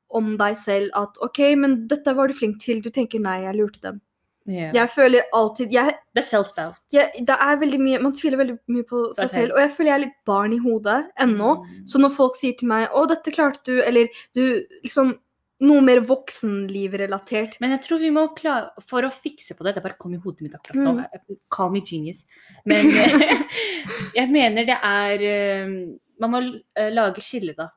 [0.10, 3.58] om deg selv at OK, men dette var du flink til, du tenker nei, jeg
[3.58, 4.02] lurte dem.
[4.48, 4.72] Yeah.
[4.72, 6.80] Jeg føler alltid jeg, Det er self-doubt.
[6.88, 9.34] Det er veldig mye Man tviler veldig mye på seg okay.
[9.34, 9.34] selv.
[9.34, 11.50] selv, og jeg føler jeg er litt barn i hodet ennå.
[11.60, 11.82] Mm.
[11.92, 14.44] Så når folk sier til meg 'Å, dette klarte du', eller du
[14.84, 15.18] liksom
[15.58, 17.56] Noe mer voksenlivrelatert.
[17.60, 20.20] Men jeg tror vi må klare For å fikse på det Det bare kom i
[20.22, 20.92] hodet mitt akkurat nå.
[21.02, 21.40] Mm.
[21.50, 22.26] Call me genius.
[22.64, 22.86] Men
[24.20, 25.74] jeg mener det er eh,
[26.22, 26.44] Man må
[26.78, 27.72] eh, lage skille, da.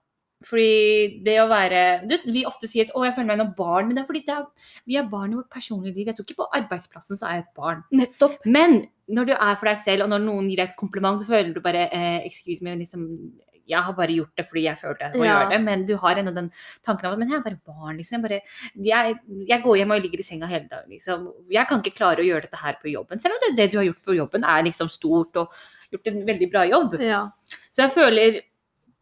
[0.46, 3.88] Fordi det å være du, Vi ofte sier at 'å, jeg føler meg som barn',
[3.88, 4.46] men det er fordi det er,
[4.87, 6.07] vi er barn i vårt personlige liv.
[6.07, 7.85] Jeg tror ikke på arbeidsplassen så er jeg et barn.
[7.92, 8.38] Nettopp.
[8.46, 11.26] Men når du er for deg selv, og når noen gir deg et kompliment, så
[11.29, 13.33] føler du bare eh, 'excuse me', liksom
[13.70, 15.33] jeg har bare gjort det fordi jeg følte jeg må Ja.
[15.33, 16.50] gjøre det, men du har ennå den
[16.85, 18.18] tanken av at men jeg er bare barn, liksom.
[18.18, 18.40] Jeg, bare,
[18.83, 21.33] jeg, jeg går hjem og ligger i senga hele dagen, liksom.
[21.50, 23.20] Jeg kan ikke klare å gjøre dette her på jobben.
[23.20, 25.53] Selv om det, det du har gjort på jobben er liksom stort og
[25.92, 27.00] gjort en veldig bra jobb.
[27.00, 27.31] Ja.
[27.70, 28.40] Så jeg føler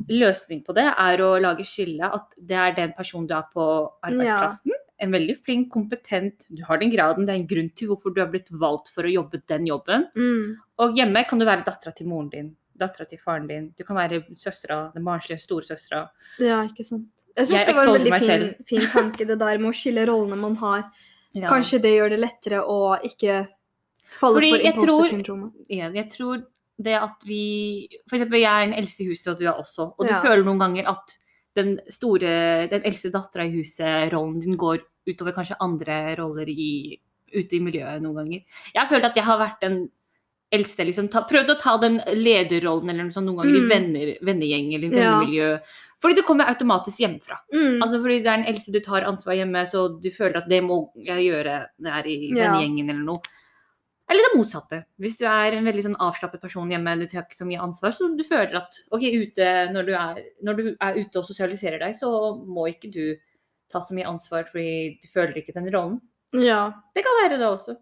[0.08, 3.64] løsning på det er å lage skille at det er den personen du er på
[4.06, 4.72] arbeidsplassen.
[5.00, 8.20] En veldig flink, kompetent, du har den graden, det er en grunn til hvorfor du
[8.22, 10.08] har blitt valgt for å jobbe den jobben.
[10.18, 10.56] Mm.
[10.82, 13.96] Og hjemme kan du være dattera til moren din, dattera til faren din, du kan
[13.98, 16.08] være søstera, den barnslige storesøstera.
[16.42, 17.06] ja, ikke sant.
[17.38, 20.36] Jeg syns det var en veldig fin, fin tanke, det der med å skille rollene
[20.38, 20.88] man har.
[21.36, 21.44] Ja.
[21.52, 23.42] Kanskje det gjør det lettere å ikke
[24.16, 25.50] falle Fordi for jeg tror- imposter-syndromet.
[25.68, 26.38] igjen, jeg tror
[26.80, 29.94] det at vi eksempel, jeg er den eldste i huset, og du er også.
[29.98, 30.20] Og du Ja.
[30.22, 31.18] føler noen ganger at
[31.56, 36.98] den store, den eldste dattera i huset, rollen din går utover kanskje andre roller i,
[37.34, 38.42] ute i miljøet noen ganger.
[38.74, 39.90] Jeg har følt at jeg har vært den
[40.52, 41.10] eldste, liksom.
[41.10, 43.64] Ta, prøvd å ta den lederrollen eller noe sånt noen ganger Mm.
[43.64, 45.18] i venner, vennegjeng eller Ja.
[45.20, 45.60] vennemiljø.
[46.00, 47.38] Fordi det kommer automatisk hjemmefra.
[47.52, 47.82] Mm.
[47.82, 50.62] Altså fordi det er den eldste du tar ansvar hjemme, så du føler at det
[50.62, 52.52] må jeg gjøre her i Ja.
[52.54, 53.20] vennegjengen eller noe.
[54.08, 54.78] Eller det motsatte.
[54.98, 57.92] Hvis du er en veldig sånn avslappet person hjemme, du tar ikke så mye ansvar,
[57.92, 61.78] så du føler at ok, ute, når, du er, når du er ute og sosialiserer
[61.82, 62.08] deg, så
[62.46, 63.02] må ikke du
[63.68, 66.00] ta så mye ansvar fordi du føler ikke den rollen.
[66.32, 66.70] Ja.
[66.96, 67.76] Det kan være det også.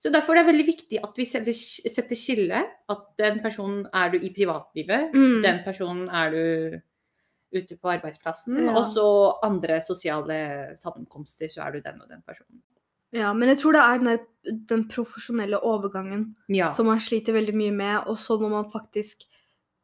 [0.00, 2.58] Så derfor er det veldig viktig at vi setter, skille.
[2.92, 5.42] At den personen er du i privatlivet, Mm.
[5.42, 6.80] den personen er du
[7.56, 8.76] ute på arbeidsplassen, Ja.
[8.76, 9.06] og så
[9.42, 12.62] andre sosiale sammenkomster, så er du den og den personen.
[13.12, 13.32] Ja.
[13.34, 14.18] Men jeg tror det er den, der,
[14.68, 16.70] den profesjonelle overgangen Ja.
[16.70, 19.24] som man sliter veldig mye med, og så når man faktisk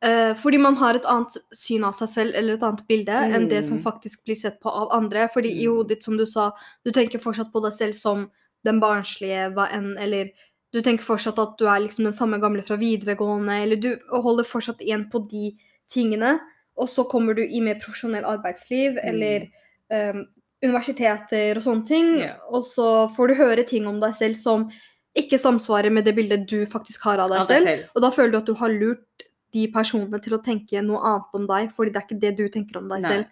[0.04, 3.48] eh, Fordi man har et annet syn av seg selv eller et annet bilde enn
[3.48, 3.84] det som Mm.
[3.84, 5.28] faktisk blir sett på av andre.
[5.32, 5.76] Fordi i Mm.
[5.76, 6.50] hodet ditt, som du sa,
[6.84, 8.30] du tenker fortsatt på deg selv som
[8.64, 10.30] den barnslige, hva enn, eller
[10.72, 14.42] du tenker fortsatt at du er liksom den samme gamle fra videregående, eller du holder
[14.44, 15.56] fortsatt igjen på de
[15.88, 16.40] tingene.
[16.76, 19.46] og så kommer du i mer profesjonell arbeidsliv eller
[19.92, 20.24] um,
[20.62, 22.34] universiteter og sånne ting, Ja.
[22.50, 24.70] og så får du høre ting om deg selv som
[25.16, 27.66] ikke samsvarer med det bildet du faktisk har av deg Av deg selv.
[27.66, 27.88] selv.
[27.96, 31.34] Og da føler du at du har lurt de personene til å tenke noe annet
[31.34, 33.10] om deg, fordi det er ikke det du tenker om deg Nei.
[33.10, 33.26] selv.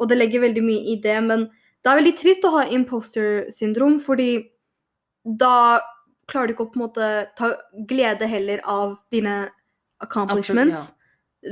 [0.00, 1.50] Og det legger veldig mye i det, men
[1.82, 4.46] det er veldig trist å ha imposter syndrom, fordi
[5.26, 5.80] da
[6.28, 7.52] klarer du ikke å på en måte ta
[7.86, 9.48] glede heller av dine
[10.00, 10.92] accomplishments,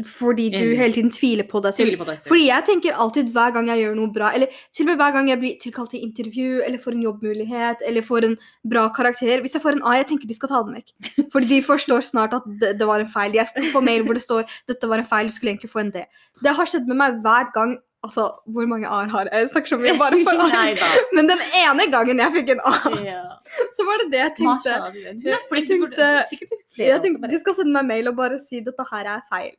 [0.05, 1.99] fordi du hele tiden tviler på deg selv.
[2.01, 2.29] På deg selv.
[2.33, 5.13] Fordi jeg tenker alltid hver gang jeg gjør noe bra, eller til og med hver
[5.15, 8.37] gang jeg blir tilkalt til intervju, eller får en jobbmulighet, eller får en
[8.75, 10.93] bra karakter Hvis jeg får en A, jeg tenker de skal ta den vekk.
[11.33, 13.35] Fordi de forstår snart at det, det var en feil.
[13.39, 15.81] Jeg får få mail hvor det står 'dette var en feil, du skulle egentlig få
[15.85, 16.07] en D'.
[16.43, 17.79] Det har skjedd med meg hver gang.
[18.05, 19.33] Altså, hvor mange A-er har jeg?
[19.33, 20.75] Jeg snakker så mye bare for A.
[21.17, 23.23] Men den ene gangen jeg fikk en A, Ja.
[23.79, 24.75] så var det det jeg tenkte.
[24.77, 24.91] Masha,
[25.25, 25.39] Jeg
[25.71, 26.11] tenkte-
[26.51, 26.89] du flere.
[26.91, 29.57] Jeg tenkte De skal sende meg mail og bare si 'dette her er feil'.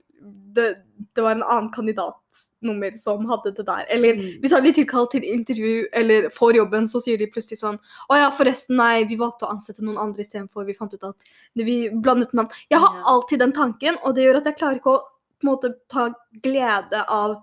[0.56, 0.76] Det,
[1.16, 3.86] det var en annen kandidatnummer som hadde det der.
[3.94, 4.40] Eller Mm.
[4.42, 7.78] hvis jeg blir tilkalt til intervju eller får jobben, så sier de plutselig sånn
[8.10, 10.66] Å ja, forresten, nei, vi valgte å ansette noen andre istedenfor.
[10.66, 11.16] Vi fant ut at
[11.56, 12.50] vi blandet navn.
[12.70, 13.12] Jeg har yeah.
[13.12, 15.04] alltid den tanken, og det gjør at jeg klarer ikke å
[15.44, 16.10] måte ta
[16.42, 17.38] glede av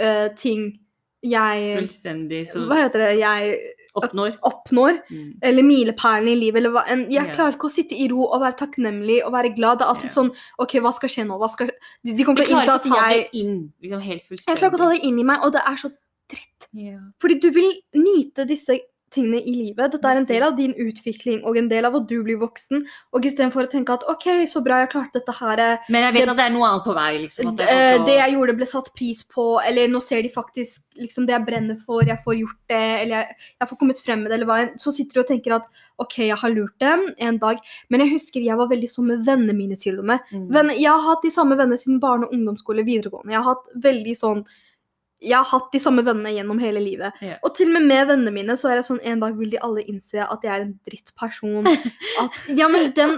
[0.00, 0.72] uh, ting
[1.24, 3.12] jeg Fullstendig så Hva heter det?
[3.20, 3.56] Jeg
[3.98, 4.36] oppnår.
[4.42, 5.00] oppnår.
[5.10, 5.28] Mm.
[5.50, 6.60] Eller milepælene i livet.
[6.60, 9.52] Eller hva en, Jeg klarer ikke å sitte i ro og være takknemlig og være
[9.56, 9.80] glad.
[9.80, 10.16] Det er alltid yeah.
[10.18, 10.32] sånn
[10.64, 11.38] OK, hva skal skje nå?
[11.40, 14.40] Hva skal De, de kommer til å innse at jeg inn liksom.
[14.40, 15.92] Jeg klarer ikke å ta det inn i meg, og det er så
[16.30, 16.68] dritt.
[16.74, 17.00] Yeah.
[17.22, 18.78] Fordi du vil nyte disse
[19.14, 19.92] tingene i livet.
[19.94, 22.84] Dette er en del av din utvikling og en del av at du blir voksen.
[23.14, 25.60] Og istedenfor å tenke at OK, så bra, jeg klarte dette her.
[25.60, 27.18] eh, Men jeg vet Det- at det er noe annet på vei.
[27.22, 27.56] liksom.
[27.56, 31.26] Det, er det jeg gjorde, ble satt pris på, eller nå ser de faktisk liksom
[31.26, 34.30] det jeg brenner for, jeg får gjort det, eller jeg, jeg får kommet frem med
[34.30, 34.76] det, eller hva enn.
[34.78, 35.64] Så sitter du og tenker at
[35.98, 37.58] OK, jeg har lurt dem en dag.
[37.90, 40.20] Men jeg husker jeg var veldig sånn med vennene mine, til og med.
[40.32, 40.48] Mm.
[40.52, 43.30] Venner, jeg har hatt de samme vennene siden barne- og ungdomsskole, videregående.
[43.32, 44.44] Jeg har hatt veldig sånn
[45.24, 47.16] jeg har hatt de samme vennene gjennom hele livet.
[47.24, 47.38] Yeah.
[47.42, 49.62] Og til og med med vennene mine så er det sånn en dag vil de
[49.64, 51.70] alle innse at jeg er en drittperson.
[52.22, 53.16] At, ja, men den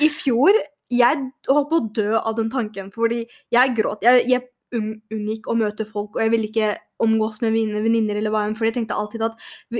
[0.00, 0.54] I fjor
[0.92, 4.04] Jeg holdt på å dø av den tanken, fordi jeg gråt.
[4.06, 4.44] Jeg, jeg
[4.76, 8.44] un- unngikk å møte folk, og jeg ville ikke omgås med mine venninner eller hva
[8.46, 9.34] enn, for jeg tenkte alltid at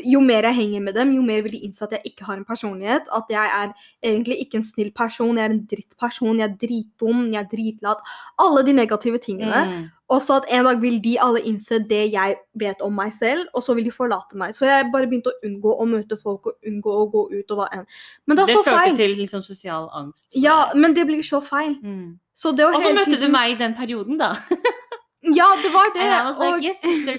[0.05, 2.37] jo mer jeg henger med dem, jo mer vil de innse at jeg ikke har
[2.37, 3.73] en personlighet, at jeg er
[4.05, 8.03] egentlig ikke en snill person, jeg er en drittperson, jeg er dritdum, jeg er dritlat.
[8.43, 9.63] Alle de negative tingene.
[9.71, 9.87] Mm.
[10.09, 13.49] Og så at en dag vil de alle innse det jeg vet om meg selv,
[13.55, 14.55] og så vil de forlate meg.
[14.55, 17.59] Så jeg bare begynte å unngå å møte folk og unngå å gå ut og
[17.59, 17.89] hva enn.
[18.27, 20.29] Men det er Det så førte til liksom sosial angst.
[20.39, 21.75] Ja, men det blir så feil.
[21.83, 22.19] Mm.
[22.37, 24.35] Så det Og så møtte møtte du meg i den perioden, da.
[25.35, 26.07] Ja, det var det.
[26.07, 26.65] Was like, og...
[26.65, 27.19] yes, sister.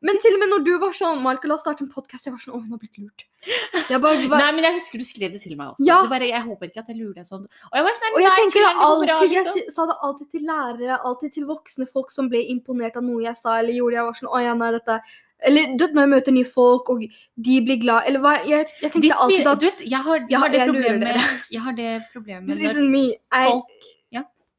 [0.00, 2.34] Men til og med når du var sånn Malka, la oss starte en podkast, jeg
[2.34, 3.26] var sånn Å, hun har blitt lurt.
[3.90, 5.86] Jeg bare, Nei, men jeg husker du skrev det til meg også.
[5.86, 5.98] Ja.
[6.10, 7.44] Bare, jeg håper ikke at jeg lurer deg sånn.
[7.44, 9.74] Og jeg var sånn, Og jeg tenker det det alltid, jeg liksom.
[9.74, 13.38] sa det alltid til lærere, alltid til voksne folk som ble imponert av noe jeg
[13.40, 13.98] sa eller gjorde.
[13.98, 14.98] Jeg var sånn Å ja, nei, dette
[15.50, 17.02] Eller du vet når jeg møter nye folk, og
[17.48, 20.44] de blir glad Eller hva Jeg, jeg tenkte alltid at du vet, jeg har, jeg
[20.44, 21.26] har det jeg lurer problemet dere.
[21.52, 23.18] Jeg har det problemet når
[23.50, 23.92] folk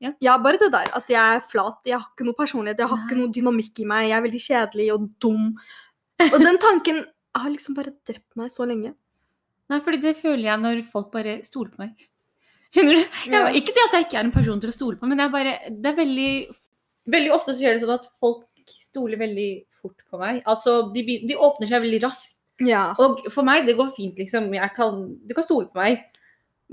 [0.04, 0.12] Ja.
[0.24, 0.90] Ja, bare det der.
[0.98, 1.80] At jeg er flat.
[1.88, 2.82] Jeg har ikke noe personlighet.
[2.84, 3.22] Jeg har ikke Nei.
[3.24, 4.08] noe dynamikk i meg.
[4.10, 5.46] Jeg er veldig kjedelig og dum.
[6.28, 8.94] Og den tanken har liksom bare drept meg så lenge.
[9.72, 12.10] Nei, fordi det føler jeg når folk bare stoler på meg.
[12.74, 13.04] Skjønner du?
[13.30, 13.46] Ja.
[13.48, 15.28] Jeg, ikke det at jeg ikke er en person til å stole på, men det
[15.28, 16.32] er bare Det er veldig
[17.14, 19.50] Veldig ofte så gjør det sånn at folk stoler veldig
[19.82, 20.38] fort på meg.
[20.48, 22.38] Altså, de, de åpner seg veldig raskt.
[22.64, 22.94] Ja.
[23.02, 24.48] Og for meg, det går fint, liksom.
[24.56, 26.06] Jeg kan, du kan stole på meg.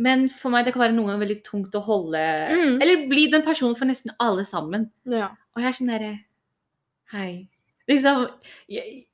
[0.01, 2.79] Men for meg, det kan være noen ganger veldig tungt å holde Mm.
[2.81, 4.91] Eller bli den personen for nesten alle sammen.
[5.05, 5.29] ja.
[5.57, 6.11] Og jeg er sånn derre
[7.11, 7.49] Hei.
[7.91, 8.21] Liksom
[8.71, 9.07] jeg,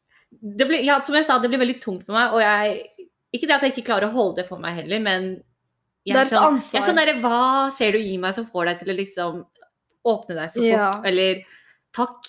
[0.43, 3.49] det ble, ja, Som jeg sa, det blir veldig tungt for meg, og jeg Ikke
[3.49, 5.29] det at jeg ikke klarer å holde det for meg heller, men
[6.07, 6.77] jeg Det er et sånn, ansvar.
[6.77, 9.41] Jeg er sånn derre Hva ser du i meg som får deg til å liksom
[10.07, 10.71] åpne deg så fort?
[10.71, 10.91] Ja.
[11.09, 11.41] Eller
[11.97, 12.29] takk,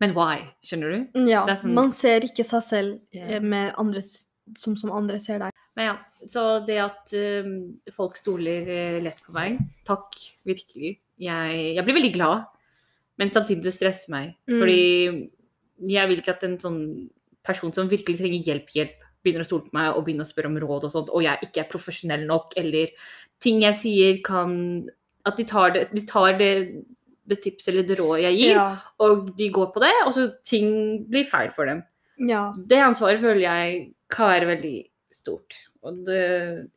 [0.00, 0.40] men why?
[0.64, 1.20] Skjønner du?
[1.30, 1.44] ja.
[1.54, 3.38] Sånn- Man ser ikke seg selv yeah.
[3.40, 5.54] med andres, som som andre ser deg.
[5.78, 5.94] Men ja,
[6.28, 7.14] så det at
[7.46, 7.54] um,
[7.94, 10.96] folk stoler eh, lett på meg, takk, virkelig.
[11.22, 12.48] Jeg, jeg blir veldig glad,
[13.20, 14.34] men samtidig det stresser meg.
[14.50, 14.58] Mm.
[14.58, 16.82] Fordi jeg vil ikke at en sånn
[17.46, 20.50] person som virkelig trenger hjelp, hjelp, begynner å stole på meg og begynner å spørre
[20.50, 22.90] om råd og sånt, og jeg ikke er profesjonell nok, eller
[23.42, 24.56] ting jeg sier kan
[25.22, 26.82] At de tar det, de tar det,
[27.30, 28.64] det tipset eller det rådet jeg gir, Ja.
[28.98, 31.84] og de går på det, og så ting blir feil for dem
[32.18, 32.52] ja.
[32.56, 34.76] det ansvaret føler jeg kan være veldig
[35.12, 35.56] stort.
[35.82, 36.22] Og det,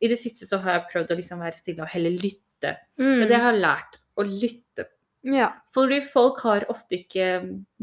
[0.02, 2.74] I det siste så har jeg prøvd å liksom være stille og heller lytte.
[2.98, 3.12] Mm.
[3.20, 4.88] Men det har jeg lært å lytte.
[5.28, 5.52] ja.
[5.74, 7.30] Fordi folk har ofte ikke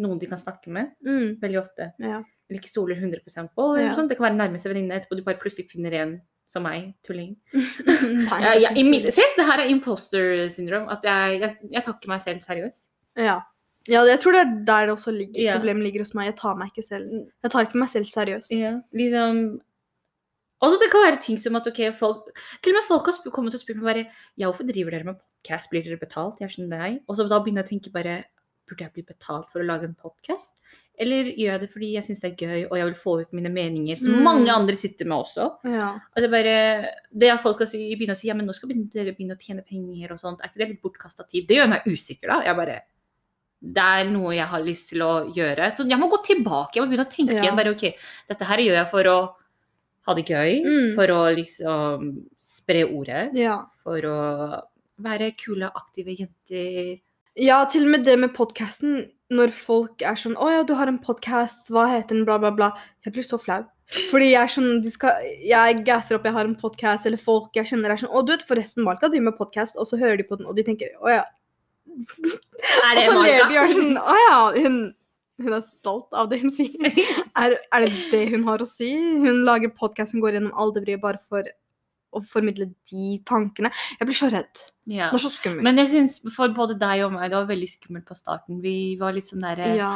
[0.02, 0.94] noen de kan snakke med.
[1.06, 1.39] Mm.
[1.42, 1.94] Veldig ofte.
[2.04, 2.22] ja.
[2.50, 3.66] Eller ikke stoler 100% på.
[3.80, 3.94] Ja.
[3.96, 4.10] Sånn.
[4.10, 6.18] Det kan være nærmeste venninne, etterpå du bare plutselig finner en
[6.52, 7.32] som meg, tulling.
[7.56, 10.89] ja, Jeg, jeg, se, det her er imposter syndrom.
[10.92, 12.89] At jeg, jeg, jeg tar ikke meg selv seriøst.
[13.24, 13.39] Ja.
[13.91, 15.41] Ja, jeg tror det er der det også ligger.
[15.43, 15.58] Yeah.
[15.60, 16.30] Problemet ligger hos meg.
[16.32, 17.12] Jeg tar meg ikke selv
[17.43, 18.52] Jeg tar ikke meg selv seriøst.
[18.56, 18.82] Yeah.
[18.96, 19.60] liksom
[20.63, 22.30] Altså, det kan være ting som at ok, folk
[22.63, 24.06] Til og med folk har kommet kommet og spurt meg bare
[24.39, 25.69] Ja, hvorfor driver dere med podkast?
[25.74, 26.39] Blir dere betalt?
[26.39, 27.02] Jeg skjønner deg.
[27.10, 28.24] Og så da begynner jeg å tenke bare
[28.63, 30.56] Burde jeg bli betalt for å lage en podkast?
[30.96, 33.32] Eller gjør jeg det fordi jeg syns det er gøy, og jeg vil få ut
[33.36, 34.24] mine meninger, som Mm.
[34.24, 35.48] mange andre sitter med også?
[35.65, 36.00] Ja.
[36.15, 36.54] Altså bare,
[37.12, 39.65] Det at folk begynner si, å si ja, men nå skal dere begynne å tjene
[39.67, 41.48] penger og sånt, er ikke det litt bortkasta tid?
[41.48, 42.39] Det gjør meg usikker, da.
[42.46, 42.80] Jeg bare
[43.63, 45.69] Det er noe jeg har lyst til å gjøre.
[45.78, 46.76] Så jeg må gå tilbake.
[46.76, 47.43] Jeg må begynne å tenke Ja.
[47.43, 47.56] igjen.
[47.56, 47.95] bare ok,
[48.28, 49.36] Dette her gjør jeg for å
[50.06, 50.95] ha det gøy, Mm.
[50.95, 53.65] for å liksom spre ordet, ja.
[53.84, 54.62] for å
[54.99, 56.99] være kule, aktive jenter.
[57.38, 59.10] Ja, til og med det med podkasten.
[59.32, 61.69] Når folk er sånn 'Å ja, du har en podkast.
[61.71, 62.71] Hva heter den?' Bla, bla, bla.
[63.04, 63.65] Jeg blir så flau.
[64.12, 65.12] Fordi jeg er sånn de skal,
[65.43, 68.32] Jeg gasser opp, jeg har en podkast, eller folk jeg kjenner er sånn 'Å, du
[68.34, 70.89] vet forresten, Malka driver med podkast', og så hører de på den, og de tenker
[71.02, 71.23] 'Å ja'.
[71.94, 74.78] Er Og så ler de og er sånn 'Å ja, hun,
[75.44, 76.78] hun er stolt av det hun sier'.
[77.44, 78.92] Er, er det det hun har å si?
[78.94, 81.48] Hun lager podkast, hun går gjennom alderbryet bare for
[82.14, 83.72] å formidle de tankene.
[83.98, 84.62] Jeg blir så redd.
[84.90, 85.08] Ja.
[85.10, 85.66] Det er så skummelt.
[85.66, 88.60] Men jeg syns for både deg og meg, det var veldig skummelt på starten.
[88.64, 89.92] Vi var litt sånn derre ja.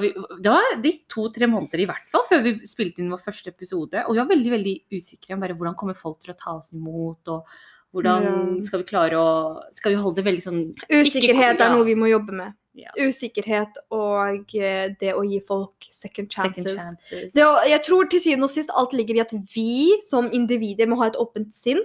[0.00, 3.52] vi, Det var de to-tre måneder i hvert fall før vi spilte inn vår første
[3.54, 4.04] episode.
[4.06, 6.72] Og vi var veldig veldig usikre om bare hvordan kommer folk til å ta oss
[6.76, 7.34] imot.
[7.34, 7.58] og
[7.92, 9.28] hvordan skal vi klare å
[9.72, 12.56] Skal vi holde det veldig sånn Usikkerhet er noe vi må jobbe med.
[12.78, 12.92] Ja.
[12.94, 16.62] Usikkerhet og eh, det å gi folk second chances.
[16.62, 17.32] second chances?
[17.34, 21.00] Det, jeg tror til syvende og sist alt ligger i at vi som individer må
[21.00, 21.80] ha et åpent sinn.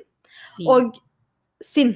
[0.53, 0.67] Syn.
[0.69, 0.99] Og
[1.63, 1.95] sinn.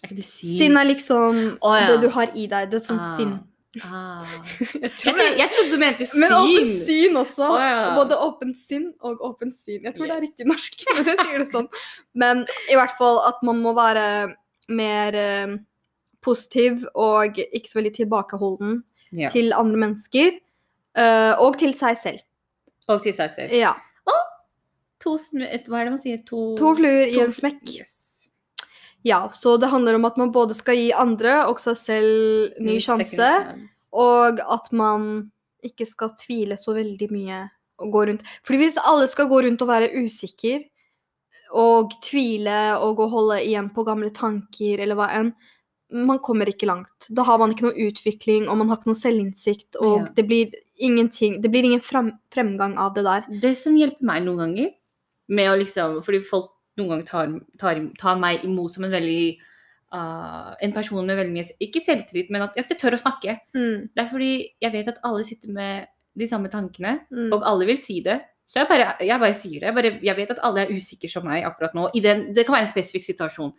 [0.00, 0.56] er ikke det sinn?
[0.56, 1.90] Sinn er liksom Å, ja.
[1.92, 2.70] det du har i deg.
[2.72, 3.16] Det er sånn Ah.
[3.18, 3.34] sinn.
[3.80, 4.26] Ah.
[4.60, 6.20] Jeg Jeg, trodde, jeg trodde du mente syn.
[6.20, 7.46] Men åpent syn også.
[7.48, 7.94] Oh, ja.
[7.96, 9.80] Både åpent sinn og åpent syn.
[9.86, 11.68] Jeg tror det er ikke riktig norsk når jeg sier det sånn.
[12.20, 14.04] Men i hvert fall at man må være
[14.68, 15.54] mer eh,
[16.22, 18.82] positiv og ikke så veldig tilbakeholden
[19.12, 19.28] Ja.
[19.32, 20.36] til andre mennesker.
[20.92, 22.20] Uh, og til seg selv.
[22.92, 23.52] Og til seg selv.
[23.56, 23.72] Ja.
[25.02, 26.18] To, sm- hva er det man sier?
[26.28, 27.62] To, To fluer i en smekk.
[27.80, 27.94] Yes.
[29.04, 32.76] Ja, så det handler om at man både skal gi andre og seg selv ny
[32.82, 33.30] sjanse.
[33.92, 35.30] Og at man
[35.66, 37.40] ikke skal tvile så veldig mye
[37.82, 38.22] og gå rundt.
[38.46, 40.62] Fordi hvis alle skal gå rundt og være usikker
[41.58, 45.32] og tvile og å holde igjen på gamle tanker eller hva enn,
[45.92, 47.08] man kommer ikke langt.
[47.12, 50.06] Da har man ikke noe utvikling, og man har ikke noe selvinnsikt, og Ja.
[50.16, 50.48] det blir
[50.80, 53.26] ingenting Det blir ingen frem, fremgang av det der.
[53.40, 54.70] Det som hjelper meg noen ganger,
[55.28, 59.24] med å liksom Fordi folk noen ganger tar, tar, tar meg imot som en veldig
[59.94, 63.38] uh, En person med veldig mye Ikke selvtillit, men at jeg tør å snakke.
[63.56, 67.30] Mm, Det er fordi jeg vet at alle sitter med de samme tankene, mm.
[67.32, 68.18] og alle vil si det.
[68.44, 69.70] Så jeg bare, jeg bare sier det.
[69.70, 71.86] Jeg, bare, jeg vet at alle er usikre som meg akkurat nå.
[71.96, 73.54] I den, det kan være en spesifikk situasjon.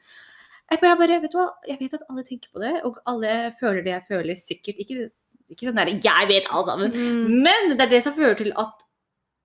[0.70, 3.00] Jeg bare, jeg bare, vet du hva, jeg vet at alle tenker på det, og
[3.10, 4.84] alle føler det jeg føler, sikkert.
[4.84, 5.08] Ikke,
[5.50, 6.94] ikke sånn der, jeg vet alt sammen.
[6.94, 7.42] Mm.
[7.48, 8.86] Men det er det som fører til at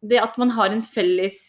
[0.09, 1.41] det at man har en felles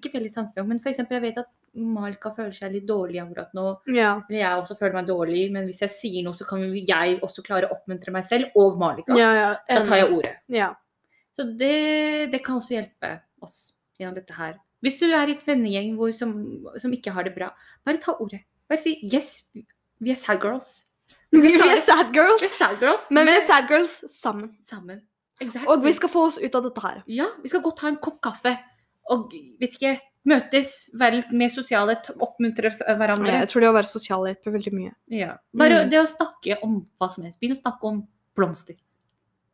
[0.00, 1.02] Ikke felles tankegang, men f.eks.
[1.04, 3.66] jeg vet at Malka føler seg litt dårlig akkurat nå.
[3.94, 4.14] Ja.
[4.28, 7.44] Eller jeg også føler meg dårlig, men hvis jeg sier noe, så kan jeg også
[7.46, 9.14] klare å oppmuntre meg selv og Malika.
[9.18, 9.50] ja, ja.
[9.68, 10.34] Da tar jeg ordet.
[10.50, 10.72] Ja.
[11.36, 13.12] Så det, det kan også hjelpe
[13.44, 14.56] oss gjennom dette her.
[14.80, 16.32] Hvis du er i et vennegjeng som,
[16.80, 17.52] som ikke har det bra,
[17.84, 18.42] bare ta ordet.
[18.70, 19.42] Bare si 'yes,
[20.00, 20.86] vi er sad girls'.
[21.30, 24.56] Vi er sad girls, Vi er sad girls, men vi er sad girls sammen.
[24.64, 25.02] sammen.
[25.40, 25.68] Exactly.
[25.68, 27.02] Og vi skal få oss ut av dette her.
[27.06, 28.58] Ja, vi skal godt ta en kopp kaffe
[29.08, 33.32] og vet ikke, møtes, være litt mer sosiale, oppmuntre hverandre.
[33.40, 34.92] Jeg tror det å være sosial hjelper veldig mye.
[35.08, 35.36] Ja.
[35.56, 35.90] Bare Mm.
[35.90, 37.40] det å snakke om hva som helst.
[37.40, 38.76] Begynn å snakke om blomster.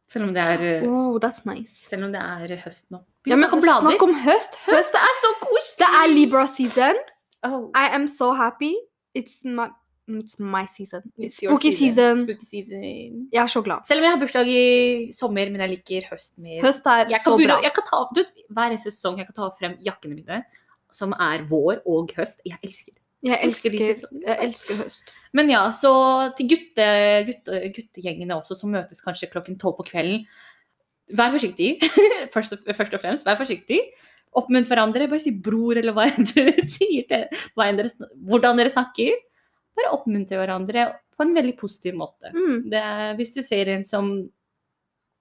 [0.08, 1.86] Selv om det er, eh, Oh, that's nice.
[1.88, 3.00] selv om det er høst nå.
[3.26, 4.54] Ja, men snakk om høst.
[4.66, 5.78] Høst Det er så koselig!
[5.78, 6.94] Det er Libra season.
[7.42, 7.70] Oh.
[7.74, 8.74] I am so happy.
[9.14, 9.68] It's my,
[10.08, 11.02] it's my season.
[11.18, 12.22] It's spooky season.
[12.22, 12.82] Spooky season.
[13.32, 13.86] Jeg er så glad.
[13.88, 16.60] Selv om jeg har bursdag i sommer, men jeg liker høst mer.
[16.64, 17.58] Høst er jeg så kan, bra.
[17.64, 18.22] jeg kan ta, du,
[18.54, 20.40] hver sesong jeg kan ta frem jakkene mine,
[20.94, 22.44] som er vår og høst.
[22.46, 23.00] Jeg elsker det.
[23.26, 25.14] Jeg elsker jeg elsker høst.
[25.34, 25.92] Men ja, så
[26.38, 26.90] til gutte,
[27.26, 30.26] gutte, guttegjengene også, som møtes kanskje klokken tolv på kvelden.
[31.16, 31.76] Vær forsiktig,
[32.34, 33.26] først og, først og fremst.
[33.26, 33.80] Vær forsiktig.
[34.36, 35.08] Oppmunt hverandre.
[35.10, 36.42] Bare si 'bror' eller hva enn du
[36.76, 39.14] sier til hva enn dere, hvordan dere snakker.
[39.76, 40.86] Bare oppmuntre hverandre
[41.16, 42.32] på en veldig positiv måte.
[42.32, 42.66] Mm.
[42.72, 44.10] Det er, hvis du ser en som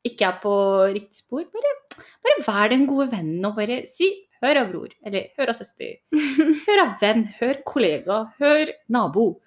[0.06, 0.56] ikke er på
[0.94, 1.76] riktig spor, bare,
[2.24, 4.12] bare vær den gode vennen og bare si
[4.42, 6.02] 'hør av bror', eller 'hør av søster'.
[6.68, 9.40] Hør av venn, hør kollega, hør nabo.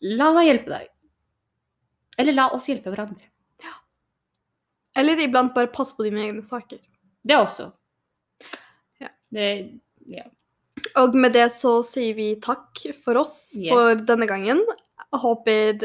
[0.00, 0.86] La meg hjelpe deg.
[2.18, 3.26] Eller la oss hjelpe hverandre.
[4.98, 6.80] Eller iblant bare passe på dine egne saker.
[7.22, 7.68] Det også.
[9.02, 9.10] Ja.
[9.34, 9.46] Det,
[10.10, 10.24] ja.
[10.96, 13.70] Og med det så sier vi takk for oss Yes.
[13.72, 14.62] for denne gangen.
[15.12, 15.78] Jeg håper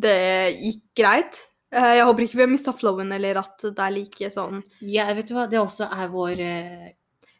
[0.00, 0.18] det
[0.60, 1.40] gikk greit.
[1.72, 5.12] Eh, Jeg håper ikke vi har mista flowen, eller at det er like sånn Ja,
[5.14, 6.88] vet du hva, det også er vår uh,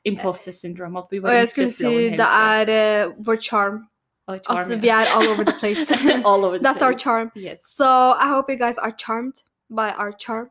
[0.04, 0.96] imposter syndrome.
[0.98, 3.86] Og jeg skulle si det er uh, vår charm.
[4.28, 4.82] Oi, charm, Altså, yeah.
[4.82, 5.90] vi er all over the place.
[6.24, 7.32] All over the That's our charm.
[7.34, 7.66] Yes.
[7.66, 10.50] So I hope you guys are charmed by our charm.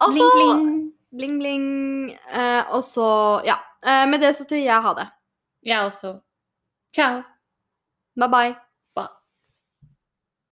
[0.00, 0.92] Also, Bling, bling.
[1.12, 1.66] Bling, bling.
[2.12, 3.58] Eh, og så, ja.
[3.86, 5.08] Eh, med det så sier jeg ha det.
[5.66, 6.16] Jeg også.
[6.94, 7.22] Ciao.
[8.16, 8.69] Bye bye.